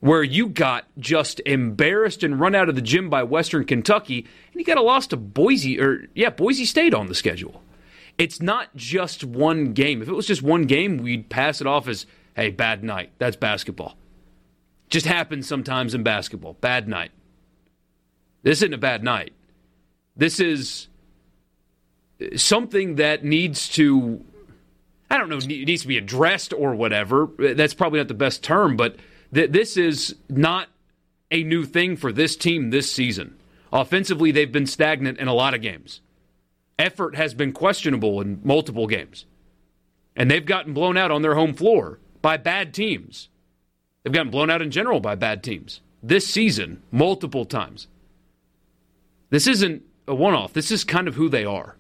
where 0.01 0.23
you 0.23 0.49
got 0.49 0.85
just 0.99 1.41
embarrassed 1.45 2.23
and 2.23 2.39
run 2.39 2.55
out 2.55 2.69
of 2.69 2.75
the 2.75 2.83
gym 2.83 3.11
by 3.11 3.23
Western 3.23 3.65
Kentucky, 3.65 4.27
and 4.53 4.61
you 4.61 4.65
got 4.65 4.79
a 4.79 4.83
loss 4.83 5.07
to 5.09 5.17
Boise 5.17 5.81
or 5.81 6.07
yeah, 6.15 6.31
Boise 6.31 6.65
State 6.65 6.95
on 6.95 7.07
the 7.07 7.15
schedule. 7.15 7.63
It's 8.17 8.43
not 8.43 8.75
just 8.75 9.23
one 9.23 9.73
game. 9.73 10.03
If 10.03 10.09
it 10.09 10.15
was 10.15 10.27
just 10.27 10.43
one 10.43 10.63
game, 10.65 10.99
we'd 10.99 11.29
pass 11.29 11.61
it 11.61 11.67
off 11.67 11.87
as, 11.87 12.07
hey, 12.35 12.51
bad 12.51 12.83
night. 12.83 13.13
That's 13.19 13.37
basketball. 13.37 13.97
Just 14.89 15.07
happens 15.07 15.47
sometimes 15.47 15.95
in 15.95 16.03
basketball. 16.03 16.55
Bad 16.55 16.89
night. 16.89 17.13
This 18.43 18.59
isn't 18.59 18.75
a 18.75 18.79
bad 18.79 19.05
night. 19.05 19.33
This 20.17 20.41
is 20.41 20.89
something 22.35 22.97
that 22.97 23.25
needs 23.25 23.69
to, 23.71 24.25
I 25.11 25.19
don't 25.19 25.29
know, 25.29 25.39
needs 25.39 25.83
to 25.83 25.89
be 25.89 25.99
addressed 25.99 26.53
or 26.53 26.75
whatever. 26.75 27.29
That's 27.39 27.75
probably 27.75 28.01
not 28.01 28.09
the 28.09 28.15
best 28.15 28.43
term, 28.43 28.77
but 28.77 28.97
th- 29.33 29.51
this 29.51 29.77
is 29.77 30.17
not 30.29 30.69
a 31.31 31.43
new 31.43 31.65
thing 31.65 31.97
for 31.97 32.13
this 32.13 32.37
team 32.37 32.71
this 32.71 32.91
season. 32.91 33.37
Offensively, 33.73 34.31
they've 34.31 34.51
been 34.51 34.67
stagnant 34.67 35.19
in 35.19 35.29
a 35.29 35.35
lot 35.35 35.55
of 35.55 35.63
games. 35.63 36.01
Effort 36.79 37.17
has 37.17 37.35
been 37.35 37.53
questionable 37.53 38.21
in 38.21 38.41
multiple 38.43 38.87
games. 38.87 39.27
And 40.17 40.31
they've 40.31 40.45
gotten 40.45 40.73
blown 40.73 40.97
out 40.97 41.11
on 41.11 41.23
their 41.23 41.35
home 41.35 41.55
floor 41.55 41.99
by 42.23 42.37
bad 42.37 42.73
teams. 42.73 43.29
They've 44.03 44.13
gotten 44.13 44.31
blown 44.31 44.51
out 44.51 44.63
in 44.63 44.71
general 44.71 45.01
by 45.01 45.15
bad 45.15 45.43
teams 45.43 45.81
this 46.03 46.27
season 46.27 46.83
multiple 46.91 47.45
times. 47.45 47.89
This 49.31 49.47
isn't 49.47 49.83
a 50.07 50.15
one 50.15 50.35
off. 50.35 50.53
This 50.53 50.71
is 50.71 50.85
kind 50.85 51.09
of 51.09 51.15
who 51.15 51.29
they 51.29 51.45
are. 51.45 51.77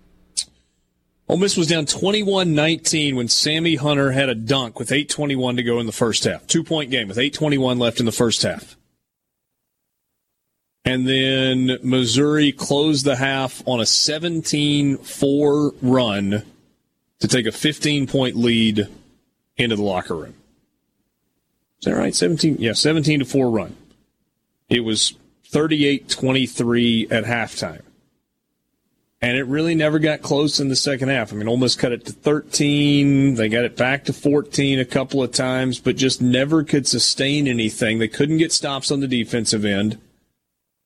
Ole 1.29 1.37
Miss 1.37 1.57
was 1.59 1.67
down 1.67 1.85
21 1.85 2.55
19 2.55 3.17
when 3.17 3.29
Sammy 3.29 3.75
Hunter 3.75 4.13
had 4.13 4.31
a 4.31 4.35
dunk 4.35 4.79
with 4.79 4.89
8.21 4.89 5.57
to 5.57 5.63
go 5.63 5.79
in 5.79 5.87
the 5.87 5.93
first 5.93 6.25
half. 6.25 6.47
Two 6.47 6.65
point 6.65 6.91
game 6.91 7.09
with 7.09 7.19
8.21 7.19 7.79
left 7.79 8.01
in 8.01 8.07
the 8.07 8.13
first 8.13 8.43
half. 8.43 8.77
And 10.85 11.07
then 11.07 11.79
Missouri 11.83 12.51
closed 12.51 13.05
the 13.05 13.17
half 13.17 13.63
on 13.67 13.79
a 13.79 13.85
17 13.85 14.97
4 14.97 15.75
run 15.83 16.43
to 17.21 17.29
take 17.29 17.47
a 17.47 17.53
15 17.53 18.07
point 18.07 18.37
lead 18.37 18.89
into 19.59 19.77
the 19.77 19.83
locker 19.83 20.15
room. 20.15 20.35
Is 21.81 21.85
that 21.85 21.95
right? 21.95 22.15
17? 22.15 22.57
Yeah, 22.59 22.73
17 22.73 23.21
to 23.21 23.25
4 23.27 23.51
run. 23.51 23.77
It 24.71 24.81
was 24.81 25.15
38 25.45 26.09
23 26.09 27.09
at 27.11 27.25
halftime. 27.25 27.83
And 29.21 29.37
it 29.37 29.45
really 29.45 29.75
never 29.75 29.99
got 29.99 30.23
close 30.23 30.61
in 30.61 30.69
the 30.69 30.77
second 30.77 31.09
half. 31.09 31.33
I 31.33 31.37
mean, 31.37 31.49
almost 31.49 31.79
cut 31.79 31.91
it 31.91 32.05
to 32.07 32.13
13. 32.13 33.35
They 33.35 33.49
got 33.49 33.65
it 33.65 33.77
back 33.77 34.05
to 34.05 34.13
14 34.13 34.79
a 34.79 34.85
couple 34.85 35.23
of 35.23 35.33
times, 35.33 35.81
but 35.81 35.97
just 35.97 36.23
never 36.23 36.63
could 36.63 36.87
sustain 36.87 37.49
anything. 37.49 37.99
They 37.99 38.07
couldn't 38.07 38.39
get 38.39 38.53
stops 38.53 38.93
on 38.93 39.01
the 39.01 39.09
defensive 39.09 39.65
end. 39.65 39.99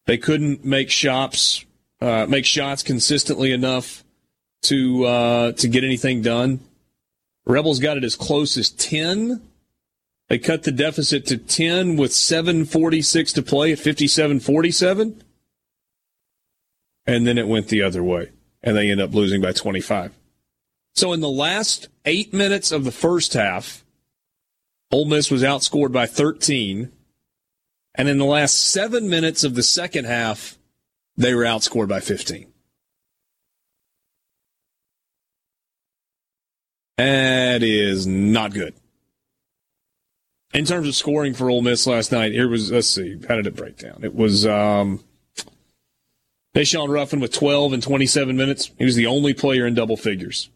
They 0.07 0.17
couldn't 0.17 0.65
make 0.65 0.91
shots, 0.91 1.67
uh, 2.01 2.27
make 2.27 2.47
shots 2.47 2.83
consistently 2.83 3.53
enough 3.53 4.03
to 4.63 5.05
uh, 5.05 5.53
to 5.53 5.69
get 5.69 5.85
anything 5.85 6.23
done. 6.23 6.61
Rebels 7.45 7.81
got 7.81 7.97
it 7.97 8.05
as 8.05 8.17
close 8.17 8.57
as 8.57 8.71
10. 8.71 9.43
They 10.29 10.39
cut 10.39 10.63
the 10.63 10.73
deficit 10.73 11.27
to 11.27 11.37
10 11.37 11.97
with 11.97 12.13
7:46 12.13 13.35
to 13.35 13.43
play 13.43 13.73
at 13.73 13.79
57-47 13.79 15.21
and 17.07 17.27
then 17.27 17.39
it 17.39 17.49
went 17.49 17.69
the 17.69 17.83
other 17.83 18.03
way, 18.03 18.31
and 18.63 18.77
they 18.77 18.91
end 18.91 19.01
up 19.01 19.15
losing 19.15 19.41
by 19.41 19.53
25. 19.53 20.13
So 20.95 21.13
in 21.13 21.21
the 21.21 21.29
last 21.29 21.89
eight 22.05 22.33
minutes 22.33 22.71
of 22.71 22.85
the 22.85 22.93
first 22.93 23.33
half, 23.33 23.85
Ole 24.91 25.07
Miss 25.07 25.31
was 25.31 25.43
outscored 25.43 25.93
by 25.93 26.07
13, 26.07 26.93
and 27.95 28.09
in 28.09 28.19
the 28.19 28.25
last 28.25 28.55
seven 28.55 29.09
minutes 29.09 29.43
of 29.45 29.55
the 29.55 29.63
second 29.63 30.05
half, 30.05 30.59
they 31.17 31.35
were 31.35 31.45
outscored 31.45 31.89
by 31.89 32.01
15. 32.01 32.47
That 36.99 37.63
is 37.63 38.07
not 38.07 38.53
good. 38.53 38.75
In 40.55 40.67
terms 40.67 40.87
of 40.87 40.95
scoring 40.95 41.33
for 41.33 41.49
Ole 41.49 41.63
Miss 41.63 41.87
last 41.87 42.13
night, 42.13 42.33
here 42.33 42.49
was 42.49 42.71
let's 42.71 42.87
see, 42.87 43.19
how 43.27 43.37
did 43.37 43.47
it 43.47 43.57
break 43.57 43.79
down? 43.79 44.01
It 44.05 44.15
was 44.15 44.47
um, 44.47 45.03
Daeshun 46.55 46.89
Ruffin 46.89 47.21
with 47.21 47.33
12 47.33 47.73
and 47.73 47.83
27 47.83 48.37
minutes. 48.37 48.71
He 48.79 48.85
was 48.85 48.97
the 48.97 49.07
only 49.07 49.33
player 49.33 49.67
in 49.67 49.75
double 49.75 49.97
figures. 49.97 50.51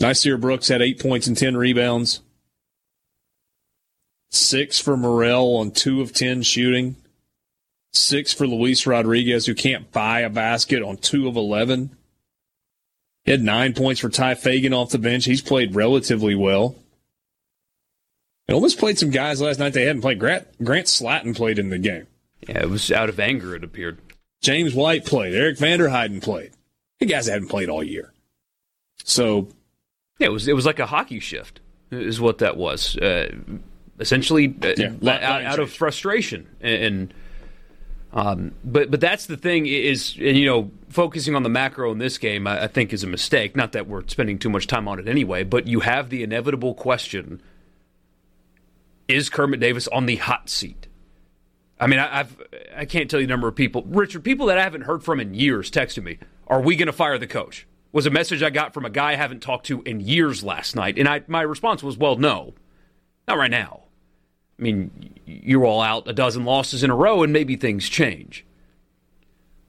Nysier 0.00 0.40
Brooks 0.40 0.68
had 0.68 0.82
eight 0.82 1.00
points 1.00 1.26
and 1.26 1.36
10 1.36 1.56
rebounds. 1.56 2.20
Six 4.30 4.78
for 4.78 4.96
Murrell 4.96 5.56
on 5.56 5.70
two 5.70 6.00
of 6.00 6.12
10 6.12 6.42
shooting. 6.42 6.96
Six 7.92 8.32
for 8.32 8.46
Luis 8.46 8.86
Rodriguez, 8.86 9.46
who 9.46 9.54
can't 9.54 9.90
buy 9.92 10.20
a 10.20 10.28
basket 10.28 10.82
on 10.82 10.98
two 10.98 11.28
of 11.28 11.36
11. 11.36 11.96
He 13.24 13.30
had 13.30 13.42
nine 13.42 13.72
points 13.72 14.00
for 14.00 14.08
Tye 14.08 14.34
Fagan 14.34 14.74
off 14.74 14.90
the 14.90 14.98
bench. 14.98 15.24
He's 15.24 15.40
played 15.40 15.74
relatively 15.74 16.34
well. 16.34 16.76
And 18.46 18.54
almost 18.54 18.78
played 18.78 18.98
some 18.98 19.10
guys 19.10 19.40
last 19.40 19.58
night 19.58 19.72
they 19.72 19.86
hadn't 19.86 20.02
played. 20.02 20.20
Grant, 20.20 20.46
Grant 20.62 20.86
Slatton 20.86 21.34
played 21.34 21.58
in 21.58 21.70
the 21.70 21.78
game. 21.78 22.06
Yeah, 22.46 22.62
it 22.62 22.70
was 22.70 22.92
out 22.92 23.08
of 23.08 23.18
anger, 23.18 23.56
it 23.56 23.64
appeared. 23.64 23.98
James 24.46 24.74
White 24.74 25.04
played. 25.04 25.34
Eric 25.34 25.58
Vanderheiden 25.58 26.22
played. 26.22 26.52
The 27.00 27.06
guys 27.06 27.26
hadn't 27.26 27.48
played 27.48 27.68
all 27.68 27.82
year. 27.82 28.12
So, 29.02 29.48
yeah, 30.20 30.28
it 30.28 30.32
was 30.32 30.46
it 30.46 30.54
was 30.54 30.64
like 30.64 30.78
a 30.78 30.86
hockey 30.86 31.18
shift, 31.18 31.58
is 31.90 32.20
what 32.20 32.38
that 32.38 32.56
was. 32.56 32.96
Uh, 32.96 33.34
essentially, 33.98 34.54
uh, 34.62 34.72
yeah, 34.76 34.92
out, 35.02 35.42
out 35.42 35.58
of 35.58 35.72
frustration 35.72 36.46
and. 36.60 37.12
Um, 38.12 38.52
but 38.64 38.90
but 38.90 39.00
that's 39.00 39.26
the 39.26 39.36
thing 39.36 39.66
is, 39.66 40.16
and 40.18 40.38
you 40.38 40.46
know, 40.46 40.70
focusing 40.88 41.34
on 41.34 41.42
the 41.42 41.50
macro 41.50 41.90
in 41.90 41.98
this 41.98 42.16
game, 42.16 42.46
I, 42.46 42.62
I 42.62 42.66
think 42.66 42.94
is 42.94 43.04
a 43.04 43.08
mistake. 43.08 43.56
Not 43.56 43.72
that 43.72 43.88
we're 43.88 44.06
spending 44.06 44.38
too 44.38 44.48
much 44.48 44.68
time 44.68 44.88
on 44.88 44.98
it 44.98 45.06
anyway, 45.06 45.42
but 45.42 45.66
you 45.66 45.80
have 45.80 46.08
the 46.08 46.22
inevitable 46.22 46.72
question: 46.72 47.42
Is 49.06 49.28
Kermit 49.28 49.60
Davis 49.60 49.86
on 49.88 50.06
the 50.06 50.16
hot 50.16 50.48
seat? 50.48 50.86
I 51.78 51.86
mean, 51.86 51.98
I, 51.98 52.20
I've 52.20 52.42
I 52.76 52.84
can't 52.84 53.10
tell 53.10 53.20
you 53.20 53.26
the 53.26 53.32
number 53.32 53.48
of 53.48 53.54
people, 53.54 53.84
Richard, 53.86 54.24
people 54.24 54.46
that 54.46 54.58
I 54.58 54.62
haven't 54.62 54.82
heard 54.82 55.04
from 55.04 55.20
in 55.20 55.34
years 55.34 55.70
texted 55.70 56.02
me, 56.02 56.18
"Are 56.46 56.60
we 56.60 56.76
going 56.76 56.86
to 56.86 56.92
fire 56.92 57.18
the 57.18 57.26
coach?" 57.26 57.66
Was 57.92 58.06
a 58.06 58.10
message 58.10 58.42
I 58.42 58.50
got 58.50 58.74
from 58.74 58.84
a 58.84 58.90
guy 58.90 59.12
I 59.12 59.16
haven't 59.16 59.40
talked 59.40 59.66
to 59.66 59.82
in 59.82 60.00
years 60.00 60.42
last 60.42 60.76
night, 60.76 60.98
and 60.98 61.08
I 61.08 61.22
my 61.26 61.42
response 61.42 61.82
was, 61.82 61.96
"Well, 61.96 62.16
no, 62.16 62.54
not 63.28 63.38
right 63.38 63.50
now." 63.50 63.82
I 64.58 64.62
mean, 64.62 65.14
you're 65.26 65.66
all 65.66 65.82
out 65.82 66.08
a 66.08 66.14
dozen 66.14 66.44
losses 66.44 66.82
in 66.82 66.90
a 66.90 66.96
row, 66.96 67.22
and 67.22 67.32
maybe 67.32 67.56
things 67.56 67.88
change. 67.88 68.44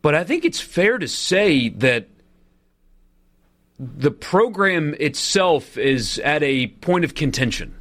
But 0.01 0.15
I 0.15 0.23
think 0.23 0.45
it's 0.45 0.61
fair 0.61 0.97
to 0.97 1.07
say 1.07 1.67
that 1.69 2.07
the 3.79 4.11
program 4.11 4.95
itself 4.99 5.77
is 5.77 6.19
at 6.19 6.41
a 6.41 6.67
point 6.67 7.03
of 7.03 7.15
contention 7.15 7.75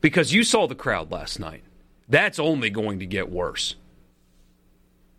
because 0.00 0.32
you 0.32 0.42
saw 0.42 0.66
the 0.66 0.74
crowd 0.74 1.12
last 1.12 1.38
night 1.38 1.62
that's 2.08 2.38
only 2.38 2.70
going 2.70 2.98
to 3.00 3.06
get 3.06 3.30
worse. 3.30 3.74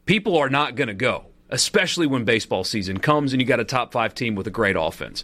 People 0.06 0.38
are 0.38 0.50
not 0.50 0.76
going 0.76 0.88
to 0.88 0.94
go, 0.94 1.26
especially 1.50 2.08
when 2.08 2.24
baseball 2.24 2.64
season 2.64 3.00
comes 3.00 3.34
and 3.34 3.42
you 3.42 3.48
got 3.48 3.60
a 3.60 3.66
top 3.66 3.92
five 3.92 4.14
team 4.14 4.36
with 4.36 4.48
a 4.48 4.52
great 4.52 4.76
offense. 4.78 5.24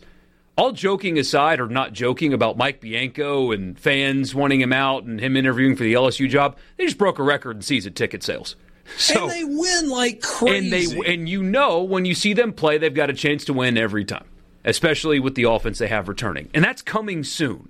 All 0.56 0.72
joking 0.72 1.18
aside, 1.18 1.60
or 1.60 1.68
not 1.68 1.94
joking 1.94 2.32
about 2.32 2.58
Mike 2.58 2.80
Bianco 2.80 3.52
and 3.52 3.80
fans 3.80 4.36
wanting 4.36 4.62
him 4.62 4.72
out 4.72 5.04
and 5.04 5.20
him 5.20 5.36
interviewing 5.36 5.76
for 5.76 5.84
the 5.84 5.94
LSU 5.94 6.30
job, 6.30 6.58
they 6.78 6.86
just 6.86 7.00
broke 7.00 7.18
a 7.18 7.24
record 7.24 7.56
in 7.56 7.62
season 7.64 7.94
ticket 7.94 8.22
sales. 8.22 8.56
So, 8.98 9.24
and 9.24 9.32
they 9.32 9.44
win 9.44 9.90
like 9.90 10.22
crazy. 10.22 10.58
And 10.58 11.04
they 11.06 11.14
and 11.14 11.30
you 11.30 11.42
know 11.42 11.82
when 11.82 12.06
you 12.06 12.14
see 12.14 12.34
them 12.34 12.54
play, 12.54 12.78
they've 12.78 12.94
got 12.94 13.10
a 13.10 13.14
chance 13.14 13.46
to 13.46 13.54
win 13.54 13.78
every 13.78 14.06
time, 14.06 14.26
especially 14.64 15.20
with 15.20 15.36
the 15.36 15.44
offense 15.44 15.80
they 15.80 15.88
have 15.88 16.08
returning, 16.08 16.50
and 16.54 16.64
that's 16.64 16.82
coming 16.82 17.24
soon. 17.24 17.70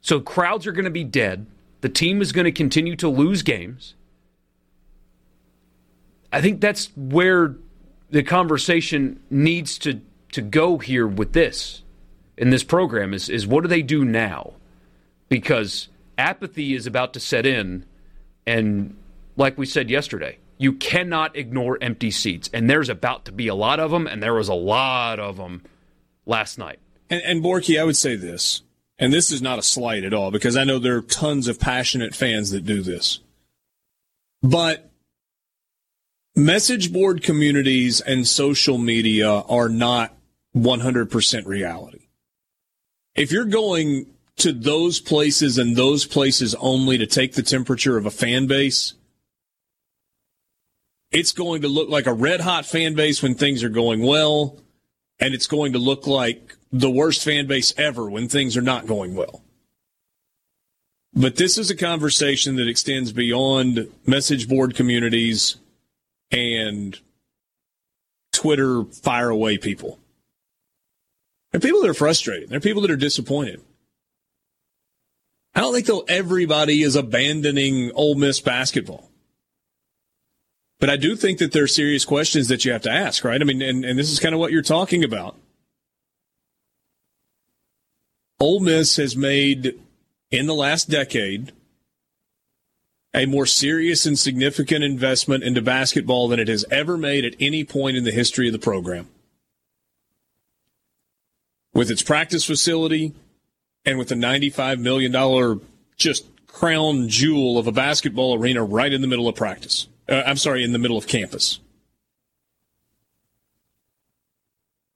So 0.00 0.20
crowds 0.20 0.66
are 0.66 0.72
going 0.72 0.84
to 0.84 0.90
be 0.90 1.04
dead. 1.04 1.46
The 1.80 1.88
team 1.88 2.20
is 2.20 2.32
going 2.32 2.44
to 2.44 2.52
continue 2.52 2.96
to 2.96 3.08
lose 3.08 3.42
games. 3.42 3.94
I 6.32 6.40
think 6.40 6.60
that's 6.60 6.90
where 6.96 7.56
the 8.10 8.22
conversation 8.22 9.20
needs 9.30 9.78
to, 9.78 10.00
to 10.32 10.42
go 10.42 10.78
here 10.78 11.06
with 11.06 11.32
this 11.32 11.82
in 12.40 12.48
this 12.48 12.64
program 12.64 13.12
is, 13.12 13.28
is 13.28 13.46
what 13.46 13.62
do 13.62 13.68
they 13.68 13.82
do 13.82 14.02
now? 14.02 14.54
Because 15.28 15.88
apathy 16.16 16.74
is 16.74 16.86
about 16.86 17.12
to 17.12 17.20
set 17.20 17.44
in. 17.44 17.84
And 18.46 18.96
like 19.36 19.58
we 19.58 19.66
said 19.66 19.90
yesterday, 19.90 20.38
you 20.56 20.72
cannot 20.72 21.36
ignore 21.36 21.78
empty 21.82 22.10
seats. 22.10 22.48
And 22.54 22.68
there's 22.68 22.88
about 22.88 23.26
to 23.26 23.32
be 23.32 23.46
a 23.46 23.54
lot 23.54 23.78
of 23.78 23.90
them, 23.90 24.06
and 24.06 24.22
there 24.22 24.34
was 24.34 24.48
a 24.48 24.54
lot 24.54 25.20
of 25.20 25.36
them 25.36 25.62
last 26.24 26.58
night. 26.58 26.78
And, 27.10 27.22
and 27.22 27.44
Borky, 27.44 27.78
I 27.78 27.84
would 27.84 27.96
say 27.96 28.16
this 28.16 28.62
and 29.00 29.12
this 29.14 29.32
is 29.32 29.40
not 29.40 29.58
a 29.58 29.62
slight 29.62 30.04
at 30.04 30.12
all 30.12 30.30
because 30.30 30.56
I 30.56 30.64
know 30.64 30.78
there 30.78 30.96
are 30.96 31.02
tons 31.02 31.48
of 31.48 31.58
passionate 31.58 32.14
fans 32.14 32.50
that 32.50 32.66
do 32.66 32.82
this. 32.82 33.20
But 34.42 34.90
message 36.36 36.92
board 36.92 37.22
communities 37.22 38.02
and 38.02 38.28
social 38.28 38.76
media 38.76 39.28
are 39.30 39.70
not 39.70 40.14
100% 40.54 41.46
reality. 41.46 42.08
If 43.14 43.32
you're 43.32 43.46
going 43.46 44.06
to 44.36 44.52
those 44.52 45.00
places 45.00 45.56
and 45.56 45.76
those 45.76 46.04
places 46.04 46.54
only 46.56 46.98
to 46.98 47.06
take 47.06 47.34
the 47.34 47.42
temperature 47.42 47.96
of 47.96 48.04
a 48.04 48.10
fan 48.10 48.46
base, 48.46 48.94
it's 51.10 51.32
going 51.32 51.62
to 51.62 51.68
look 51.68 51.88
like 51.88 52.06
a 52.06 52.12
red 52.12 52.42
hot 52.42 52.66
fan 52.66 52.94
base 52.94 53.22
when 53.22 53.34
things 53.34 53.64
are 53.64 53.70
going 53.70 54.02
well, 54.02 54.58
and 55.18 55.34
it's 55.34 55.46
going 55.46 55.72
to 55.72 55.78
look 55.78 56.06
like 56.06 56.56
the 56.72 56.90
worst 56.90 57.24
fan 57.24 57.46
base 57.46 57.74
ever 57.76 58.08
when 58.08 58.28
things 58.28 58.56
are 58.56 58.62
not 58.62 58.86
going 58.86 59.14
well. 59.14 59.42
But 61.12 61.36
this 61.36 61.58
is 61.58 61.70
a 61.70 61.76
conversation 61.76 62.56
that 62.56 62.68
extends 62.68 63.12
beyond 63.12 63.90
message 64.06 64.48
board 64.48 64.76
communities 64.76 65.56
and 66.30 66.98
Twitter 68.32 68.84
fire 68.84 69.30
away 69.30 69.58
people. 69.58 69.98
There 71.50 71.58
are 71.58 71.60
people 71.60 71.82
that 71.82 71.90
are 71.90 71.94
frustrated. 71.94 72.48
There 72.48 72.58
are 72.58 72.60
people 72.60 72.82
that 72.82 72.92
are 72.92 72.96
disappointed. 72.96 73.60
I 75.52 75.60
don't 75.60 75.74
think 75.74 75.86
though 75.86 76.04
everybody 76.06 76.82
is 76.82 76.94
abandoning 76.94 77.90
Ole 77.94 78.14
Miss 78.14 78.38
basketball. 78.38 79.10
But 80.78 80.90
I 80.90 80.96
do 80.96 81.16
think 81.16 81.38
that 81.38 81.52
there 81.52 81.64
are 81.64 81.68
serious 81.68 82.04
questions 82.04 82.48
that 82.48 82.64
you 82.64 82.72
have 82.72 82.82
to 82.82 82.90
ask, 82.90 83.24
right? 83.24 83.40
I 83.40 83.44
mean, 83.44 83.60
and, 83.60 83.84
and 83.84 83.98
this 83.98 84.10
is 84.10 84.20
kind 84.20 84.34
of 84.34 84.40
what 84.40 84.52
you're 84.52 84.62
talking 84.62 85.02
about. 85.04 85.36
Ole 88.40 88.60
Miss 88.60 88.96
has 88.96 89.14
made 89.14 89.78
in 90.30 90.46
the 90.46 90.54
last 90.54 90.88
decade 90.88 91.52
a 93.12 93.26
more 93.26 93.44
serious 93.44 94.06
and 94.06 94.18
significant 94.18 94.82
investment 94.82 95.44
into 95.44 95.60
basketball 95.60 96.28
than 96.28 96.40
it 96.40 96.48
has 96.48 96.64
ever 96.70 96.96
made 96.96 97.24
at 97.24 97.34
any 97.38 97.64
point 97.64 97.96
in 97.96 98.04
the 98.04 98.12
history 98.12 98.46
of 98.46 98.52
the 98.52 98.58
program. 98.58 99.08
With 101.74 101.90
its 101.90 102.02
practice 102.02 102.44
facility 102.44 103.12
and 103.84 103.98
with 103.98 104.08
the 104.08 104.14
$95 104.14 104.78
million 104.78 105.60
just 105.96 106.24
crown 106.46 107.08
jewel 107.08 107.58
of 107.58 107.66
a 107.66 107.72
basketball 107.72 108.34
arena 108.34 108.64
right 108.64 108.92
in 108.92 109.02
the 109.02 109.06
middle 109.06 109.28
of 109.28 109.34
practice. 109.34 109.86
Uh, 110.08 110.22
I'm 110.26 110.36
sorry, 110.36 110.64
in 110.64 110.72
the 110.72 110.78
middle 110.78 110.96
of 110.96 111.06
campus. 111.06 111.60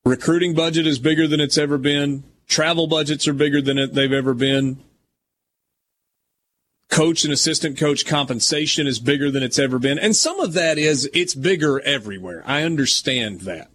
Recruiting 0.04 0.54
budget 0.54 0.86
is 0.86 0.98
bigger 0.98 1.26
than 1.26 1.40
it's 1.40 1.58
ever 1.58 1.78
been. 1.78 2.24
Travel 2.46 2.86
budgets 2.86 3.26
are 3.26 3.32
bigger 3.32 3.60
than 3.60 3.92
they've 3.92 4.12
ever 4.12 4.34
been. 4.34 4.78
coach 6.94 7.24
and 7.24 7.32
assistant 7.32 7.76
coach 7.76 8.06
compensation 8.06 8.86
is 8.86 9.00
bigger 9.00 9.28
than 9.28 9.42
it's 9.42 9.58
ever 9.58 9.80
been. 9.80 9.98
And 9.98 10.14
some 10.14 10.38
of 10.38 10.52
that 10.52 10.78
is 10.78 11.10
it's 11.12 11.34
bigger 11.34 11.80
everywhere. 11.80 12.44
I 12.46 12.62
understand 12.62 13.40
that. 13.42 13.68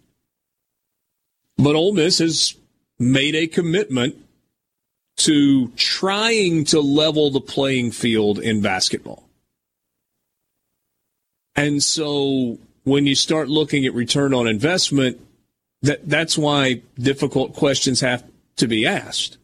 But 1.58 1.76
Ole 1.76 1.92
Miss 1.92 2.18
has 2.18 2.54
made 2.98 3.34
a 3.34 3.46
commitment 3.46 4.16
to 5.18 5.68
trying 5.76 6.64
to 6.64 6.80
level 6.80 7.30
the 7.30 7.42
playing 7.42 7.90
field 7.90 8.38
in 8.38 8.62
basketball. 8.62 9.28
And 11.54 11.82
so 11.82 12.58
when 12.84 13.06
you 13.06 13.14
start 13.14 13.50
looking 13.50 13.84
at 13.84 13.92
return 13.92 14.32
on 14.32 14.46
investment, 14.46 15.20
that 15.82 16.08
that's 16.08 16.38
why 16.38 16.80
difficult 16.98 17.54
questions 17.54 18.00
have 18.00 18.24
to 18.56 18.66
be 18.66 18.86
asked. 18.86 19.38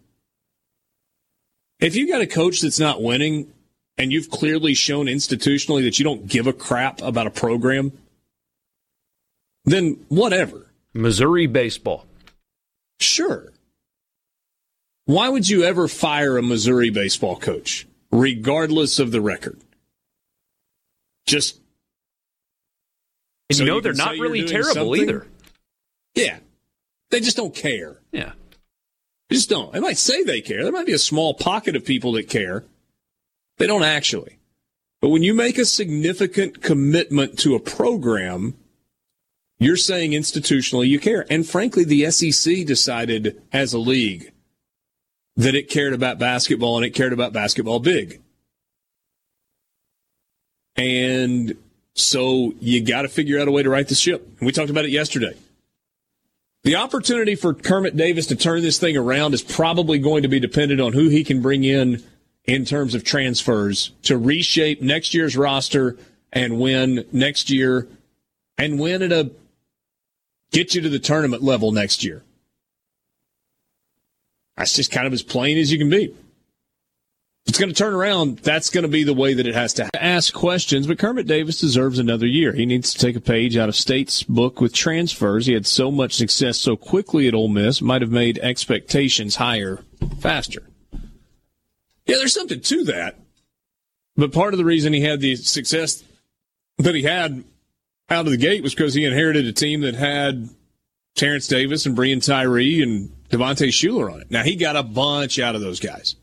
If 1.78 1.94
you've 1.94 2.08
got 2.08 2.20
a 2.20 2.26
coach 2.26 2.60
that's 2.60 2.80
not 2.80 3.02
winning 3.02 3.52
and 3.98 4.12
you've 4.12 4.30
clearly 4.30 4.75
shown 4.75 5.06
institutionally 5.06 5.82
that 5.82 5.98
you 5.98 6.04
don't 6.04 6.26
give 6.26 6.46
a 6.46 6.52
crap 6.52 7.02
about 7.02 7.26
a 7.26 7.30
program, 7.30 7.92
then 9.64 10.04
whatever. 10.08 10.66
Missouri 10.94 11.46
baseball. 11.46 12.06
Sure. 12.98 13.52
Why 15.04 15.28
would 15.28 15.48
you 15.48 15.64
ever 15.64 15.86
fire 15.86 16.36
a 16.36 16.42
Missouri 16.42 16.90
baseball 16.90 17.36
coach, 17.36 17.86
regardless 18.10 18.98
of 18.98 19.12
the 19.12 19.20
record? 19.20 19.60
Just. 21.26 21.60
And 23.48 23.58
so 23.58 23.64
you 23.64 23.70
know, 23.70 23.80
they're 23.80 23.92
not 23.92 24.16
really 24.18 24.44
terrible 24.44 24.72
something? 24.72 25.02
either. 25.02 25.26
Yeah. 26.14 26.38
They 27.10 27.20
just 27.20 27.36
don't 27.36 27.54
care. 27.54 27.98
Yeah. 28.10 28.32
They 29.28 29.37
just 29.37 29.50
don't. 29.50 29.73
They 29.73 29.80
might 29.80 29.99
say 29.99 30.23
they 30.23 30.40
care. 30.40 30.62
There 30.62 30.73
might 30.73 30.87
be 30.87 30.92
a 30.92 30.99
small 30.99 31.35
pocket 31.35 31.75
of 31.76 31.85
people 31.85 32.12
that 32.12 32.28
care. 32.28 32.64
They 33.59 33.66
don't 33.66 33.83
actually. 33.83 34.38
But 35.00 35.09
when 35.09 35.23
you 35.23 35.35
make 35.35 35.59
a 35.59 35.64
significant 35.64 36.62
commitment 36.62 37.38
to 37.40 37.54
a 37.54 37.61
program, 37.61 38.56
you're 39.59 39.76
saying 39.76 40.12
institutionally 40.12 40.88
you 40.88 41.00
care. 41.00 41.26
And 41.30 41.47
frankly, 41.47 41.85
the 41.85 42.11
SEC 42.11 42.66
decided 42.66 43.42
as 43.52 43.73
a 43.73 43.78
league 43.78 44.33
that 45.37 45.54
it 45.54 45.68
cared 45.68 45.92
about 45.92 46.18
basketball 46.18 46.76
and 46.76 46.87
it 46.87 46.90
cared 46.90 47.12
about 47.12 47.33
basketball 47.33 47.80
big. 47.80 48.23
And 50.76 51.56
so 51.95 52.52
you 52.61 52.83
got 52.83 53.02
to 53.02 53.09
figure 53.09 53.40
out 53.40 53.49
a 53.49 53.50
way 53.50 53.62
to 53.62 53.71
right 53.71 53.87
the 53.87 53.95
ship. 53.95 54.26
And 54.38 54.47
we 54.47 54.52
talked 54.52 54.71
about 54.71 54.85
it 54.85 54.90
yesterday. 54.90 55.35
The 56.66 56.75
opportunity 56.75 57.37
for 57.37 57.54
Kermit 57.54 57.96
Davis 57.96 58.26
to 58.26 58.35
turn 58.35 58.61
this 58.61 58.80
thing 58.80 58.96
around 58.96 59.35
is 59.35 59.42
probably 59.42 60.00
going 60.00 60.25
to 60.25 60.28
be 60.28 60.40
dependent 60.40 60.80
on 60.80 60.94
who 60.94 61.08
he 61.08 61.23
can 61.23 61.40
bring 61.40 61.62
in 61.62 62.02
in 62.44 62.64
terms 62.64 62.96
of 62.96 63.04
transfers 63.04 63.92
to 64.02 64.18
reshape 64.18 64.82
next 64.82 65.14
year's 65.14 65.37
roster 65.37 65.96
and 66.32 66.58
win 66.58 67.04
next 67.12 67.50
year 67.50 67.87
and 68.58 68.80
win 68.80 69.00
at 69.02 69.12
a 69.12 69.30
get 70.50 70.75
you 70.75 70.80
to 70.80 70.88
the 70.88 70.99
tournament 70.99 71.40
level 71.40 71.70
next 71.70 72.02
year. 72.02 72.25
That's 74.56 74.75
just 74.75 74.90
kind 74.90 75.06
of 75.06 75.12
as 75.12 75.23
plain 75.23 75.58
as 75.58 75.70
you 75.70 75.78
can 75.78 75.88
be. 75.88 76.16
It's 77.46 77.58
going 77.58 77.72
to 77.72 77.74
turn 77.74 77.94
around, 77.94 78.38
that's 78.38 78.70
going 78.70 78.82
to 78.82 78.88
be 78.88 79.04
the 79.04 79.14
way 79.14 79.32
that 79.34 79.46
it 79.46 79.54
has 79.54 79.72
to 79.74 79.88
ask 79.94 80.34
questions. 80.34 80.86
But 80.86 80.98
Kermit 80.98 81.26
Davis 81.26 81.60
deserves 81.60 81.98
another 81.98 82.26
year. 82.26 82.52
He 82.52 82.66
needs 82.66 82.92
to 82.92 82.98
take 82.98 83.14
a 83.14 83.20
page 83.20 83.56
out 83.56 83.68
of 83.68 83.76
State's 83.76 84.24
book 84.24 84.60
with 84.60 84.74
transfers. 84.74 85.46
He 85.46 85.54
had 85.54 85.66
so 85.66 85.90
much 85.90 86.14
success 86.14 86.58
so 86.58 86.76
quickly 86.76 87.28
at 87.28 87.34
Ole 87.34 87.48
Miss, 87.48 87.80
might 87.80 88.02
have 88.02 88.10
made 88.10 88.38
expectations 88.38 89.36
higher 89.36 89.84
faster. 90.18 90.64
Yeah, 92.04 92.16
there's 92.16 92.34
something 92.34 92.60
to 92.60 92.84
that. 92.84 93.16
But 94.16 94.32
part 94.32 94.54
of 94.54 94.58
the 94.58 94.64
reason 94.64 94.92
he 94.92 95.02
had 95.02 95.20
the 95.20 95.36
success 95.36 96.02
that 96.78 96.94
he 96.94 97.02
had 97.02 97.44
out 98.08 98.26
of 98.26 98.32
the 98.32 98.36
gate 98.36 98.62
was 98.62 98.74
because 98.74 98.94
he 98.94 99.04
inherited 99.04 99.46
a 99.46 99.52
team 99.52 99.82
that 99.82 99.94
had 99.94 100.48
Terence 101.14 101.46
Davis 101.46 101.86
and 101.86 101.96
Breein 101.96 102.24
Tyree 102.24 102.82
and 102.82 103.10
Devontae 103.28 103.68
Shuler 103.68 104.12
on 104.12 104.21
it. 104.21 104.30
Now 104.30 104.42
he 104.42 104.56
got 104.56 104.76
a 104.76 104.82
bunch 104.82 105.38
out 105.38 105.54
of 105.54 105.60
those 105.60 105.80
guys. 105.80 106.16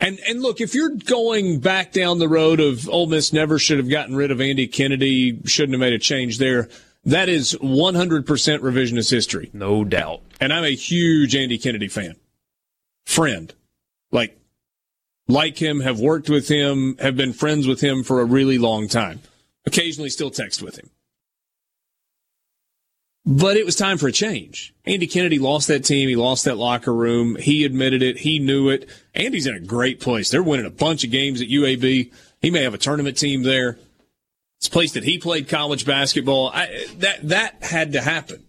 And 0.00 0.20
and 0.28 0.40
look, 0.40 0.60
if 0.60 0.74
you're 0.74 0.94
going 0.94 1.58
back 1.60 1.92
down 1.92 2.18
the 2.18 2.28
road 2.28 2.60
of 2.60 2.88
Ole 2.88 3.06
Miss 3.06 3.32
never 3.32 3.58
should 3.58 3.78
have 3.78 3.90
gotten 3.90 4.14
rid 4.14 4.30
of 4.30 4.40
Andy 4.40 4.66
Kennedy, 4.66 5.40
shouldn't 5.44 5.72
have 5.72 5.80
made 5.80 5.92
a 5.92 5.98
change 5.98 6.38
there, 6.38 6.68
that 7.04 7.28
is 7.28 7.56
100% 7.60 8.24
revisionist 8.24 9.10
history. 9.10 9.50
No 9.52 9.84
doubt. 9.84 10.20
And 10.40 10.52
I'm 10.52 10.64
a 10.64 10.74
huge 10.74 11.34
Andy 11.34 11.58
Kennedy 11.58 11.88
fan. 11.88 12.14
Friend. 13.06 13.52
Like 14.12 14.38
like 15.26 15.58
him, 15.58 15.80
have 15.80 16.00
worked 16.00 16.30
with 16.30 16.48
him, 16.48 16.96
have 16.98 17.16
been 17.16 17.32
friends 17.32 17.66
with 17.66 17.80
him 17.80 18.02
for 18.02 18.20
a 18.20 18.24
really 18.24 18.58
long 18.58 18.88
time. 18.88 19.20
Occasionally 19.66 20.10
still 20.10 20.30
text 20.30 20.62
with 20.62 20.78
him. 20.78 20.90
But 23.30 23.58
it 23.58 23.66
was 23.66 23.76
time 23.76 23.98
for 23.98 24.08
a 24.08 24.12
change. 24.12 24.72
Andy 24.86 25.06
Kennedy 25.06 25.38
lost 25.38 25.68
that 25.68 25.84
team. 25.84 26.08
He 26.08 26.16
lost 26.16 26.46
that 26.46 26.56
locker 26.56 26.94
room. 26.94 27.36
He 27.36 27.62
admitted 27.66 28.02
it. 28.02 28.20
He 28.20 28.38
knew 28.38 28.70
it. 28.70 28.88
Andy's 29.14 29.46
in 29.46 29.54
a 29.54 29.60
great 29.60 30.00
place. 30.00 30.30
They're 30.30 30.42
winning 30.42 30.64
a 30.64 30.70
bunch 30.70 31.04
of 31.04 31.10
games 31.10 31.42
at 31.42 31.48
UAB. 31.48 32.10
He 32.40 32.50
may 32.50 32.62
have 32.62 32.72
a 32.72 32.78
tournament 32.78 33.18
team 33.18 33.42
there. 33.42 33.76
It's 34.56 34.68
a 34.68 34.70
place 34.70 34.92
that 34.92 35.04
he 35.04 35.18
played 35.18 35.46
college 35.46 35.84
basketball. 35.84 36.48
I, 36.54 36.86
that 37.00 37.28
that 37.28 37.62
had 37.62 37.92
to 37.92 38.00
happen. 38.00 38.46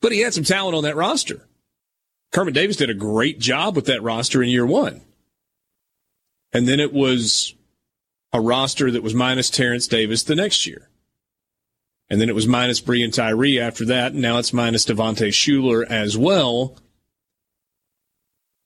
But 0.00 0.12
he 0.12 0.20
had 0.20 0.32
some 0.32 0.44
talent 0.44 0.76
on 0.76 0.84
that 0.84 0.94
roster. 0.94 1.48
Kermit 2.30 2.54
Davis 2.54 2.76
did 2.76 2.90
a 2.90 2.94
great 2.94 3.40
job 3.40 3.74
with 3.74 3.86
that 3.86 4.04
roster 4.04 4.40
in 4.40 4.50
year 4.50 4.66
one. 4.66 5.00
And 6.52 6.68
then 6.68 6.78
it 6.78 6.92
was 6.92 7.54
a 8.32 8.40
roster 8.40 8.88
that 8.92 9.02
was 9.02 9.14
minus 9.14 9.50
Terence 9.50 9.88
Davis 9.88 10.22
the 10.22 10.36
next 10.36 10.64
year. 10.64 10.88
And 12.08 12.20
then 12.20 12.28
it 12.28 12.34
was 12.34 12.46
minus 12.46 12.80
Breein 12.80 13.12
Tyree 13.12 13.58
after 13.58 13.84
that. 13.86 14.12
And 14.12 14.22
now 14.22 14.38
it's 14.38 14.52
minus 14.52 14.84
Devontae 14.84 15.28
Shuler 15.28 15.84
as 15.84 16.16
well. 16.16 16.76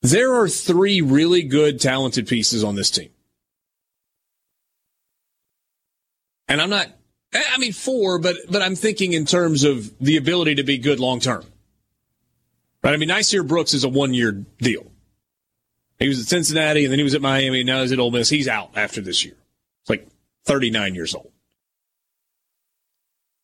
There 0.02 0.34
are 0.34 0.48
three 0.48 1.00
really 1.00 1.42
good, 1.42 1.80
talented 1.80 2.26
pieces 2.26 2.64
on 2.64 2.74
this 2.74 2.90
team. 2.90 3.10
And 6.48 6.60
I'm 6.60 6.70
not, 6.70 6.88
I 7.32 7.58
mean, 7.58 7.72
four, 7.72 8.18
but, 8.18 8.36
but 8.50 8.60
I'm 8.60 8.74
thinking 8.74 9.12
in 9.12 9.24
terms 9.24 9.62
of 9.62 9.96
the 9.98 10.16
ability 10.16 10.56
to 10.56 10.64
be 10.64 10.78
good 10.78 11.00
long 11.00 11.20
term. 11.20 11.44
Right? 12.82 12.94
I 12.94 12.96
mean, 12.96 13.08
Nysier 13.08 13.46
Brooks 13.46 13.74
is 13.74 13.84
a 13.84 13.88
one 13.88 14.14
year 14.14 14.32
deal. 14.58 14.90
He 15.98 16.08
was 16.08 16.18
at 16.18 16.26
Cincinnati 16.26 16.84
and 16.84 16.92
then 16.92 16.98
he 16.98 17.04
was 17.04 17.14
at 17.14 17.20
Miami 17.20 17.60
and 17.60 17.66
now 17.66 17.82
he's 17.82 17.92
at 17.92 17.98
Ole 17.98 18.10
Miss. 18.10 18.30
He's 18.30 18.48
out 18.48 18.70
after 18.74 19.00
this 19.00 19.24
year. 19.24 19.36
It's 19.82 19.90
like 19.90 20.08
39 20.46 20.94
years 20.94 21.14
old. 21.14 21.30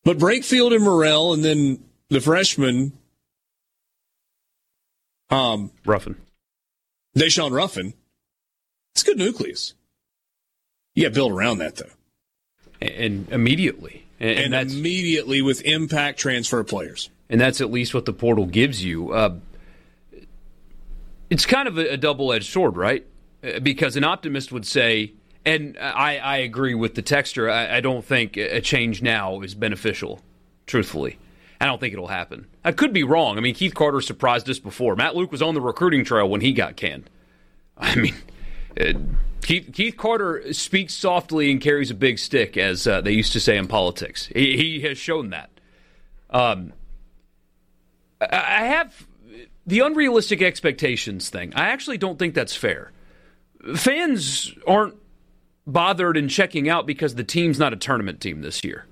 But 0.07 0.19
Brakefield 0.19 0.73
and 0.73 0.85
Murrell, 0.85 1.33
and 1.33 1.43
then 1.43 1.83
the 2.07 2.21
freshman, 2.21 2.93
um, 5.29 5.71
Ruffin, 5.83 6.15
Daeshun 7.17 7.51
Ruffin. 7.51 7.93
It's 8.95 9.03
a 9.03 9.05
good 9.07 9.17
nucleus. 9.17 9.73
You 10.95 11.03
got 11.03 11.09
to 11.09 11.15
build 11.15 11.33
around 11.33 11.57
that 11.57 11.75
though, 11.75 11.89
and, 12.81 13.27
immediately, 13.33 14.05
and, 14.17 14.55
and 14.55 14.71
immediately 14.71 15.41
with 15.41 15.61
impact 15.63 16.19
transfer 16.19 16.63
players, 16.63 17.09
and 17.29 17.41
that's 17.41 17.59
at 17.59 17.69
least 17.69 17.93
what 17.93 18.05
the 18.05 18.13
portal 18.13 18.45
gives 18.45 18.81
you. 18.81 19.11
Uh, 19.11 19.35
it's 21.29 21.45
kind 21.45 21.67
of 21.67 21.77
a, 21.77 21.95
a 21.95 21.97
double 21.97 22.31
edged 22.31 22.49
sword, 22.49 22.77
right? 22.77 23.05
Uh, 23.43 23.59
because 23.59 23.97
an 23.97 24.05
optimist 24.05 24.53
would 24.53 24.65
say 24.65 25.11
and 25.47 25.77
I, 25.79 26.17
I 26.17 26.37
agree 26.37 26.75
with 26.75 26.95
the 26.95 27.01
texture. 27.01 27.49
I, 27.49 27.77
I, 27.77 27.79
don't 27.79 28.03
think 28.03 28.35
a 28.35 28.59
change 28.59 29.01
now 29.01 29.39
is 29.41 29.55
beneficial, 29.55 30.19
truthfully. 30.65 31.17
I 31.61 31.65
don't 31.65 31.79
think 31.79 31.93
it'll 31.93 32.07
happen. 32.07 32.47
I 32.65 32.73
could 32.73 32.91
be 32.91 33.03
wrong. 33.03 33.37
I 33.37 33.41
mean, 33.41 33.55
Keith 33.55 33.73
Carter 33.73 34.01
surprised 34.01 34.49
us 34.49 34.59
before. 34.59 34.97
Matt 34.97 35.15
Luke 35.15 35.31
was 35.31 35.41
on 35.41 35.53
the 35.53 35.61
recruiting 35.61 36.03
trail 36.03 36.27
when 36.27 36.41
he 36.41 36.51
got 36.51 36.75
canned. 36.75 37.09
I 37.77 37.95
mean, 37.95 38.15
uh, 38.79 38.93
Keith, 39.41 39.69
Keith, 39.71 39.95
Carter 39.95 40.53
speaks 40.53 40.93
softly 40.93 41.49
and 41.49 41.61
carries 41.61 41.91
a 41.91 41.95
big 41.95 42.19
stick, 42.19 42.57
as 42.57 42.85
uh, 42.85 42.99
they 42.99 43.13
used 43.13 43.31
to 43.31 43.39
say 43.39 43.55
in 43.55 43.67
politics. 43.67 44.27
He, 44.35 44.57
he 44.57 44.81
has 44.81 44.97
shown 44.97 45.29
that. 45.29 45.49
Um, 46.29 46.73
I 48.19 48.65
have 48.65 49.07
the 49.65 49.79
unrealistic 49.79 50.41
expectations 50.41 51.29
thing. 51.29 51.53
I 51.55 51.69
actually 51.69 51.97
don't 51.97 52.19
think 52.19 52.33
that's 52.33 52.55
fair. 52.55 52.91
Fans 53.75 54.53
aren't 54.67 54.95
bothered 55.67 56.15
in 56.15 56.29
checking 56.29 56.69
out 56.69 56.87
because 56.87 57.15
the 57.15 57.23
team's 57.23 57.59
not 57.59 57.73
a 57.73 57.75
tournament 57.75 58.21
team 58.21 58.41
this 58.41 58.63
year. 58.63 58.85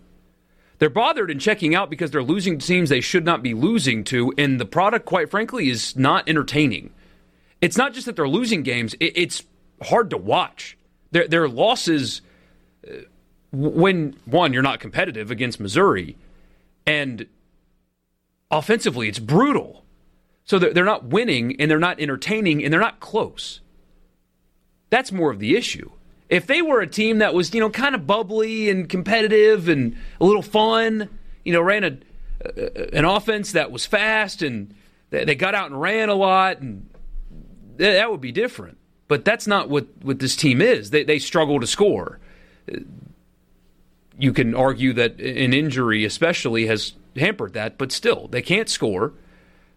They're 0.77 0.89
bothered 0.89 1.31
in 1.31 1.39
checking 1.39 1.73
out 1.73 1.89
because 1.89 2.11
they're 2.11 2.21
losing 2.21 2.59
teams 2.59 2.89
they 2.89 2.99
should 2.99 3.23
not 3.23 3.41
be 3.41 3.53
losing 3.53 4.03
to, 4.05 4.33
and 4.37 4.59
the 4.59 4.65
product, 4.65 5.05
quite 5.05 5.31
frankly, 5.31 5.69
is 5.69 5.95
not 5.95 6.27
entertaining. 6.27 6.91
It's 7.61 7.77
not 7.77 7.93
just 7.93 8.05
that 8.05 8.17
they're 8.17 8.27
losing 8.27 8.61
games, 8.61 8.93
it's 8.99 9.43
hard 9.81 10.09
to 10.09 10.17
watch. 10.17 10.77
Their, 11.11 11.27
their 11.29 11.47
losses, 11.47 12.21
uh, 12.85 12.91
when, 13.53 14.17
one, 14.25 14.51
you're 14.51 14.61
not 14.61 14.81
competitive 14.81 15.31
against 15.31 15.61
Missouri, 15.61 16.17
and 16.85 17.25
offensively, 18.51 19.07
it's 19.07 19.19
brutal. 19.19 19.85
So 20.43 20.59
they're 20.59 20.83
not 20.83 21.05
winning, 21.05 21.59
and 21.59 21.71
they're 21.71 21.79
not 21.79 22.01
entertaining, 22.01 22.63
and 22.63 22.71
they're 22.73 22.81
not 22.81 22.99
close. 22.99 23.61
That's 24.89 25.11
more 25.11 25.31
of 25.31 25.39
the 25.39 25.55
issue. 25.55 25.89
If 26.29 26.47
they 26.47 26.61
were 26.61 26.81
a 26.81 26.87
team 26.87 27.19
that 27.19 27.33
was, 27.33 27.53
you 27.53 27.59
know, 27.59 27.69
kind 27.69 27.93
of 27.93 28.07
bubbly 28.07 28.69
and 28.69 28.89
competitive 28.89 29.69
and 29.69 29.95
a 30.19 30.25
little 30.25 30.41
fun, 30.41 31.09
you 31.43 31.53
know, 31.53 31.61
ran 31.61 31.83
a, 31.83 32.97
an 32.97 33.05
offense 33.05 33.51
that 33.51 33.71
was 33.71 33.85
fast 33.85 34.41
and 34.41 34.73
they 35.09 35.35
got 35.35 35.55
out 35.55 35.69
and 35.69 35.79
ran 35.79 36.09
a 36.09 36.15
lot, 36.15 36.59
and 36.59 36.89
that 37.77 38.09
would 38.09 38.21
be 38.21 38.31
different. 38.31 38.77
But 39.07 39.23
that's 39.23 39.45
not 39.45 39.69
what, 39.69 39.87
what 40.01 40.19
this 40.19 40.35
team 40.35 40.61
is. 40.61 40.89
They, 40.89 41.03
they 41.03 41.19
struggle 41.19 41.59
to 41.59 41.67
score. 41.67 42.19
You 44.17 44.33
can 44.33 44.55
argue 44.55 44.93
that 44.93 45.19
an 45.19 45.53
injury, 45.53 46.05
especially, 46.05 46.65
has 46.67 46.93
hampered 47.15 47.53
that, 47.53 47.77
but 47.77 47.91
still, 47.91 48.27
they 48.27 48.41
can't 48.41 48.67
score. 48.67 49.13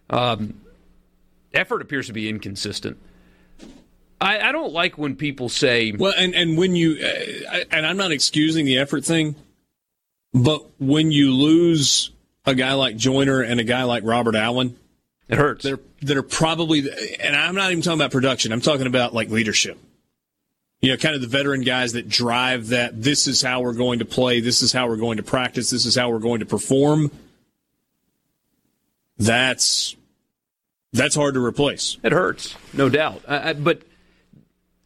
Um, 0.08 0.62
effort 1.52 1.82
appears 1.82 2.06
to 2.06 2.12
be 2.14 2.28
inconsistent. 2.28 2.98
I, 4.20 4.48
I, 4.48 4.52
don't 4.52 4.72
like 4.72 4.98
when 4.98 5.16
people 5.16 5.48
say. 5.48 5.92
Well, 5.92 6.12
and, 6.16 6.34
and 6.34 6.58
when 6.58 6.74
you, 6.74 6.98
uh, 7.02 7.58
and 7.70 7.86
I'm 7.86 7.96
not 7.96 8.12
excusing 8.12 8.64
the 8.64 8.78
effort 8.78 9.04
thing, 9.04 9.36
but 10.34 10.64
when 10.80 11.12
you 11.12 11.32
lose 11.32 12.10
a 12.44 12.54
guy 12.54 12.74
like 12.74 12.96
Joiner 12.96 13.42
and 13.42 13.60
a 13.60 13.64
guy 13.64 13.84
like 13.84 14.02
Robert 14.04 14.34
Allen, 14.34 14.76
it 15.28 15.38
hurts. 15.38 15.64
They're, 15.64 15.80
that 16.02 16.16
are 16.16 16.22
probably, 16.22 16.80
and 17.20 17.36
I'm 17.36 17.54
not 17.54 17.70
even 17.70 17.82
talking 17.82 18.00
about 18.00 18.12
production, 18.12 18.52
I'm 18.52 18.60
talking 18.60 18.86
about 18.86 19.14
like 19.14 19.30
leadership. 19.30 19.78
You 20.80 20.90
know, 20.90 20.96
kind 20.96 21.16
of 21.16 21.20
the 21.20 21.26
veteran 21.26 21.62
guys 21.62 21.94
that 21.94 22.08
drive 22.08 22.68
that 22.68 23.02
this 23.02 23.26
is 23.26 23.42
how 23.42 23.62
we're 23.62 23.72
going 23.72 23.98
to 23.98 24.04
play, 24.04 24.40
this 24.40 24.62
is 24.62 24.72
how 24.72 24.88
we're 24.88 24.96
going 24.96 25.16
to 25.16 25.24
practice, 25.24 25.70
this 25.70 25.86
is 25.86 25.96
how 25.96 26.10
we're 26.10 26.20
going 26.20 26.40
to 26.40 26.46
perform. 26.46 27.10
That's 29.18 29.96
that's 30.92 31.16
hard 31.16 31.34
to 31.34 31.44
replace. 31.44 31.98
It 32.02 32.12
hurts, 32.12 32.54
no 32.72 32.88
doubt. 32.88 33.22
I, 33.26 33.50
I, 33.50 33.52
but 33.54 33.82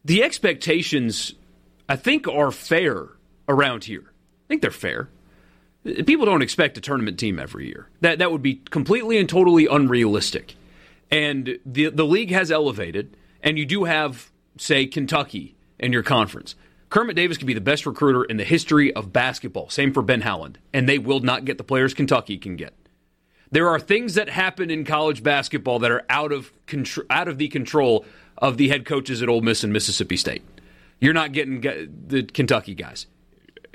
the 0.05 0.23
expectations, 0.23 1.33
I 1.87 1.95
think, 1.95 2.27
are 2.27 2.51
fair 2.51 3.07
around 3.47 3.85
here. 3.85 4.03
I 4.05 4.47
think 4.47 4.61
they're 4.61 4.71
fair. 4.71 5.09
People 5.83 6.25
don't 6.25 6.41
expect 6.41 6.77
a 6.77 6.81
tournament 6.81 7.19
team 7.19 7.39
every 7.39 7.67
year. 7.67 7.89
That 8.01 8.19
that 8.19 8.31
would 8.31 8.41
be 8.41 8.55
completely 8.55 9.17
and 9.17 9.27
totally 9.27 9.67
unrealistic. 9.67 10.55
And 11.11 11.59
the 11.65 11.89
the 11.89 12.05
league 12.05 12.31
has 12.31 12.51
elevated, 12.51 13.17
and 13.41 13.57
you 13.57 13.65
do 13.65 13.83
have, 13.83 14.31
say, 14.57 14.85
Kentucky 14.85 15.55
in 15.79 15.91
your 15.91 16.03
conference. 16.03 16.55
Kermit 16.89 17.15
Davis 17.15 17.37
could 17.37 17.47
be 17.47 17.53
the 17.55 17.61
best 17.61 17.85
recruiter 17.85 18.23
in 18.23 18.37
the 18.37 18.43
history 18.43 18.93
of 18.93 19.11
basketball. 19.11 19.69
Same 19.69 19.93
for 19.93 20.03
Ben 20.03 20.21
Howland, 20.21 20.59
and 20.71 20.87
they 20.87 20.99
will 20.99 21.21
not 21.21 21.43
get 21.43 21.57
the 21.57 21.63
players 21.63 21.93
Kentucky 21.93 22.37
can 22.37 22.55
get. 22.55 22.73
There 23.51 23.67
are 23.67 23.79
things 23.79 24.13
that 24.15 24.29
happen 24.29 24.71
in 24.71 24.85
college 24.85 25.21
basketball 25.21 25.79
that 25.79 25.91
are 25.91 26.05
out 26.09 26.31
of 26.31 26.51
contr- 26.65 27.05
out 27.09 27.27
of 27.27 27.37
the 27.37 27.49
control 27.49 28.05
of 28.37 28.57
the 28.57 28.69
head 28.69 28.85
coaches 28.85 29.21
at 29.21 29.29
Ole 29.29 29.41
Miss 29.41 29.63
and 29.63 29.71
Mississippi 29.71 30.17
State. 30.17 30.43
You're 30.99 31.13
not 31.13 31.33
getting 31.33 31.61
the 31.61 32.23
Kentucky 32.23 32.75
guys. 32.75 33.07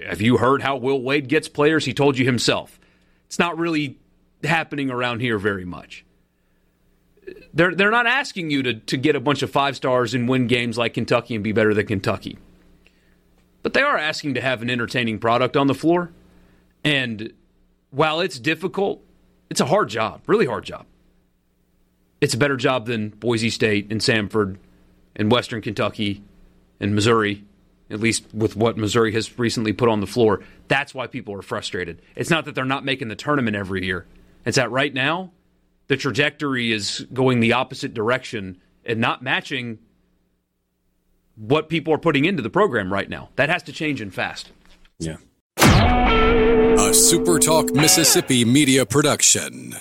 Have 0.07 0.21
you 0.21 0.39
heard 0.39 0.63
how 0.63 0.77
Will 0.77 1.03
Wade 1.03 1.29
gets 1.29 1.49
players? 1.49 1.85
He 1.85 1.93
told 1.93 2.17
you 2.17 2.25
himself. 2.25 2.79
It's 3.27 3.39
not 3.39 3.59
really 3.59 3.99
happening 4.45 4.91
around 4.91 5.21
here 5.21 5.39
very 5.39 5.65
much. 5.65 6.05
They're 7.53 7.75
they're 7.75 7.91
not 7.91 8.07
asking 8.07 8.51
you 8.51 8.63
to 8.63 8.75
to 8.75 8.97
get 8.97 9.17
a 9.17 9.21
bunch 9.21 9.43
of 9.43 9.51
five 9.51 9.77
stars 9.77 10.15
and 10.15 10.29
win 10.29 10.47
games 10.47 10.79
like 10.79 10.95
Kentucky 10.95 11.35
and 11.35 11.45
be 11.45 11.53
better 11.53 11.75
than 11.75 11.87
Kentucky. 11.87 12.39
But 13.63 13.75
they 13.75 13.83
are 13.83 13.99
asking 13.99 14.35
to 14.35 14.41
have 14.41 14.63
an 14.63 14.71
entertaining 14.71 15.19
product 15.19 15.57
on 15.57 15.67
the 15.67 15.75
floor. 15.75 16.13
And 16.85 17.33
while 17.91 18.21
it's 18.21 18.39
difficult, 18.39 19.03
it's 19.51 19.61
a 19.61 19.67
hard 19.67 19.89
job, 19.89 20.23
really 20.27 20.47
hard 20.47 20.65
job. 20.65 20.87
It's 22.21 22.35
a 22.35 22.39
better 22.39 22.57
job 22.57 22.87
than 22.87 23.11
Boise 23.11 23.51
State 23.51 23.91
and 23.91 24.01
Samford 24.01 24.57
and 25.15 25.31
Western 25.31 25.63
Kentucky 25.63 26.23
and 26.81 26.95
Missouri, 26.95 27.45
at 27.91 28.01
least 28.01 28.25
with 28.33 28.57
what 28.57 28.77
Missouri 28.77 29.13
has 29.13 29.39
recently 29.39 29.73
put 29.73 29.89
on 29.89 30.01
the 30.01 30.07
floor. 30.07 30.43
That's 30.69 30.95
why 30.95 31.07
people 31.07 31.35
are 31.35 31.43
frustrated. 31.43 32.03
It's 32.17 32.31
not 32.31 32.45
that 32.45 32.55
they're 32.55 32.65
not 32.65 32.85
making 32.85 33.09
the 33.09 33.17
tournament 33.17 33.57
every 33.57 33.85
year. 33.85 34.07
It's 34.45 34.57
that 34.57 34.71
right 34.71 34.93
now, 34.93 35.33
the 35.89 35.97
trajectory 35.97 36.73
is 36.73 37.07
going 37.13 37.41
the 37.41 37.55
opposite 37.55 37.95
direction 37.95 38.61
and 38.85 39.01
not 39.01 39.23
matching 39.23 39.79
what 41.37 41.69
people 41.69 41.95
are 41.95 41.99
putting 41.99 42.25
into 42.25 42.43
the 42.43 42.51
program 42.51 42.93
right 42.93 43.09
now. 43.09 43.31
That 43.37 43.49
has 43.49 43.63
to 43.65 43.73
change 43.73 44.01
and 44.01 44.13
fast. 44.13 44.51
Yeah. 44.99 45.17
A 45.59 46.91
SuperTalk 46.91 47.75
Mississippi 47.75 48.45
media 48.45 48.87
production. 48.87 49.75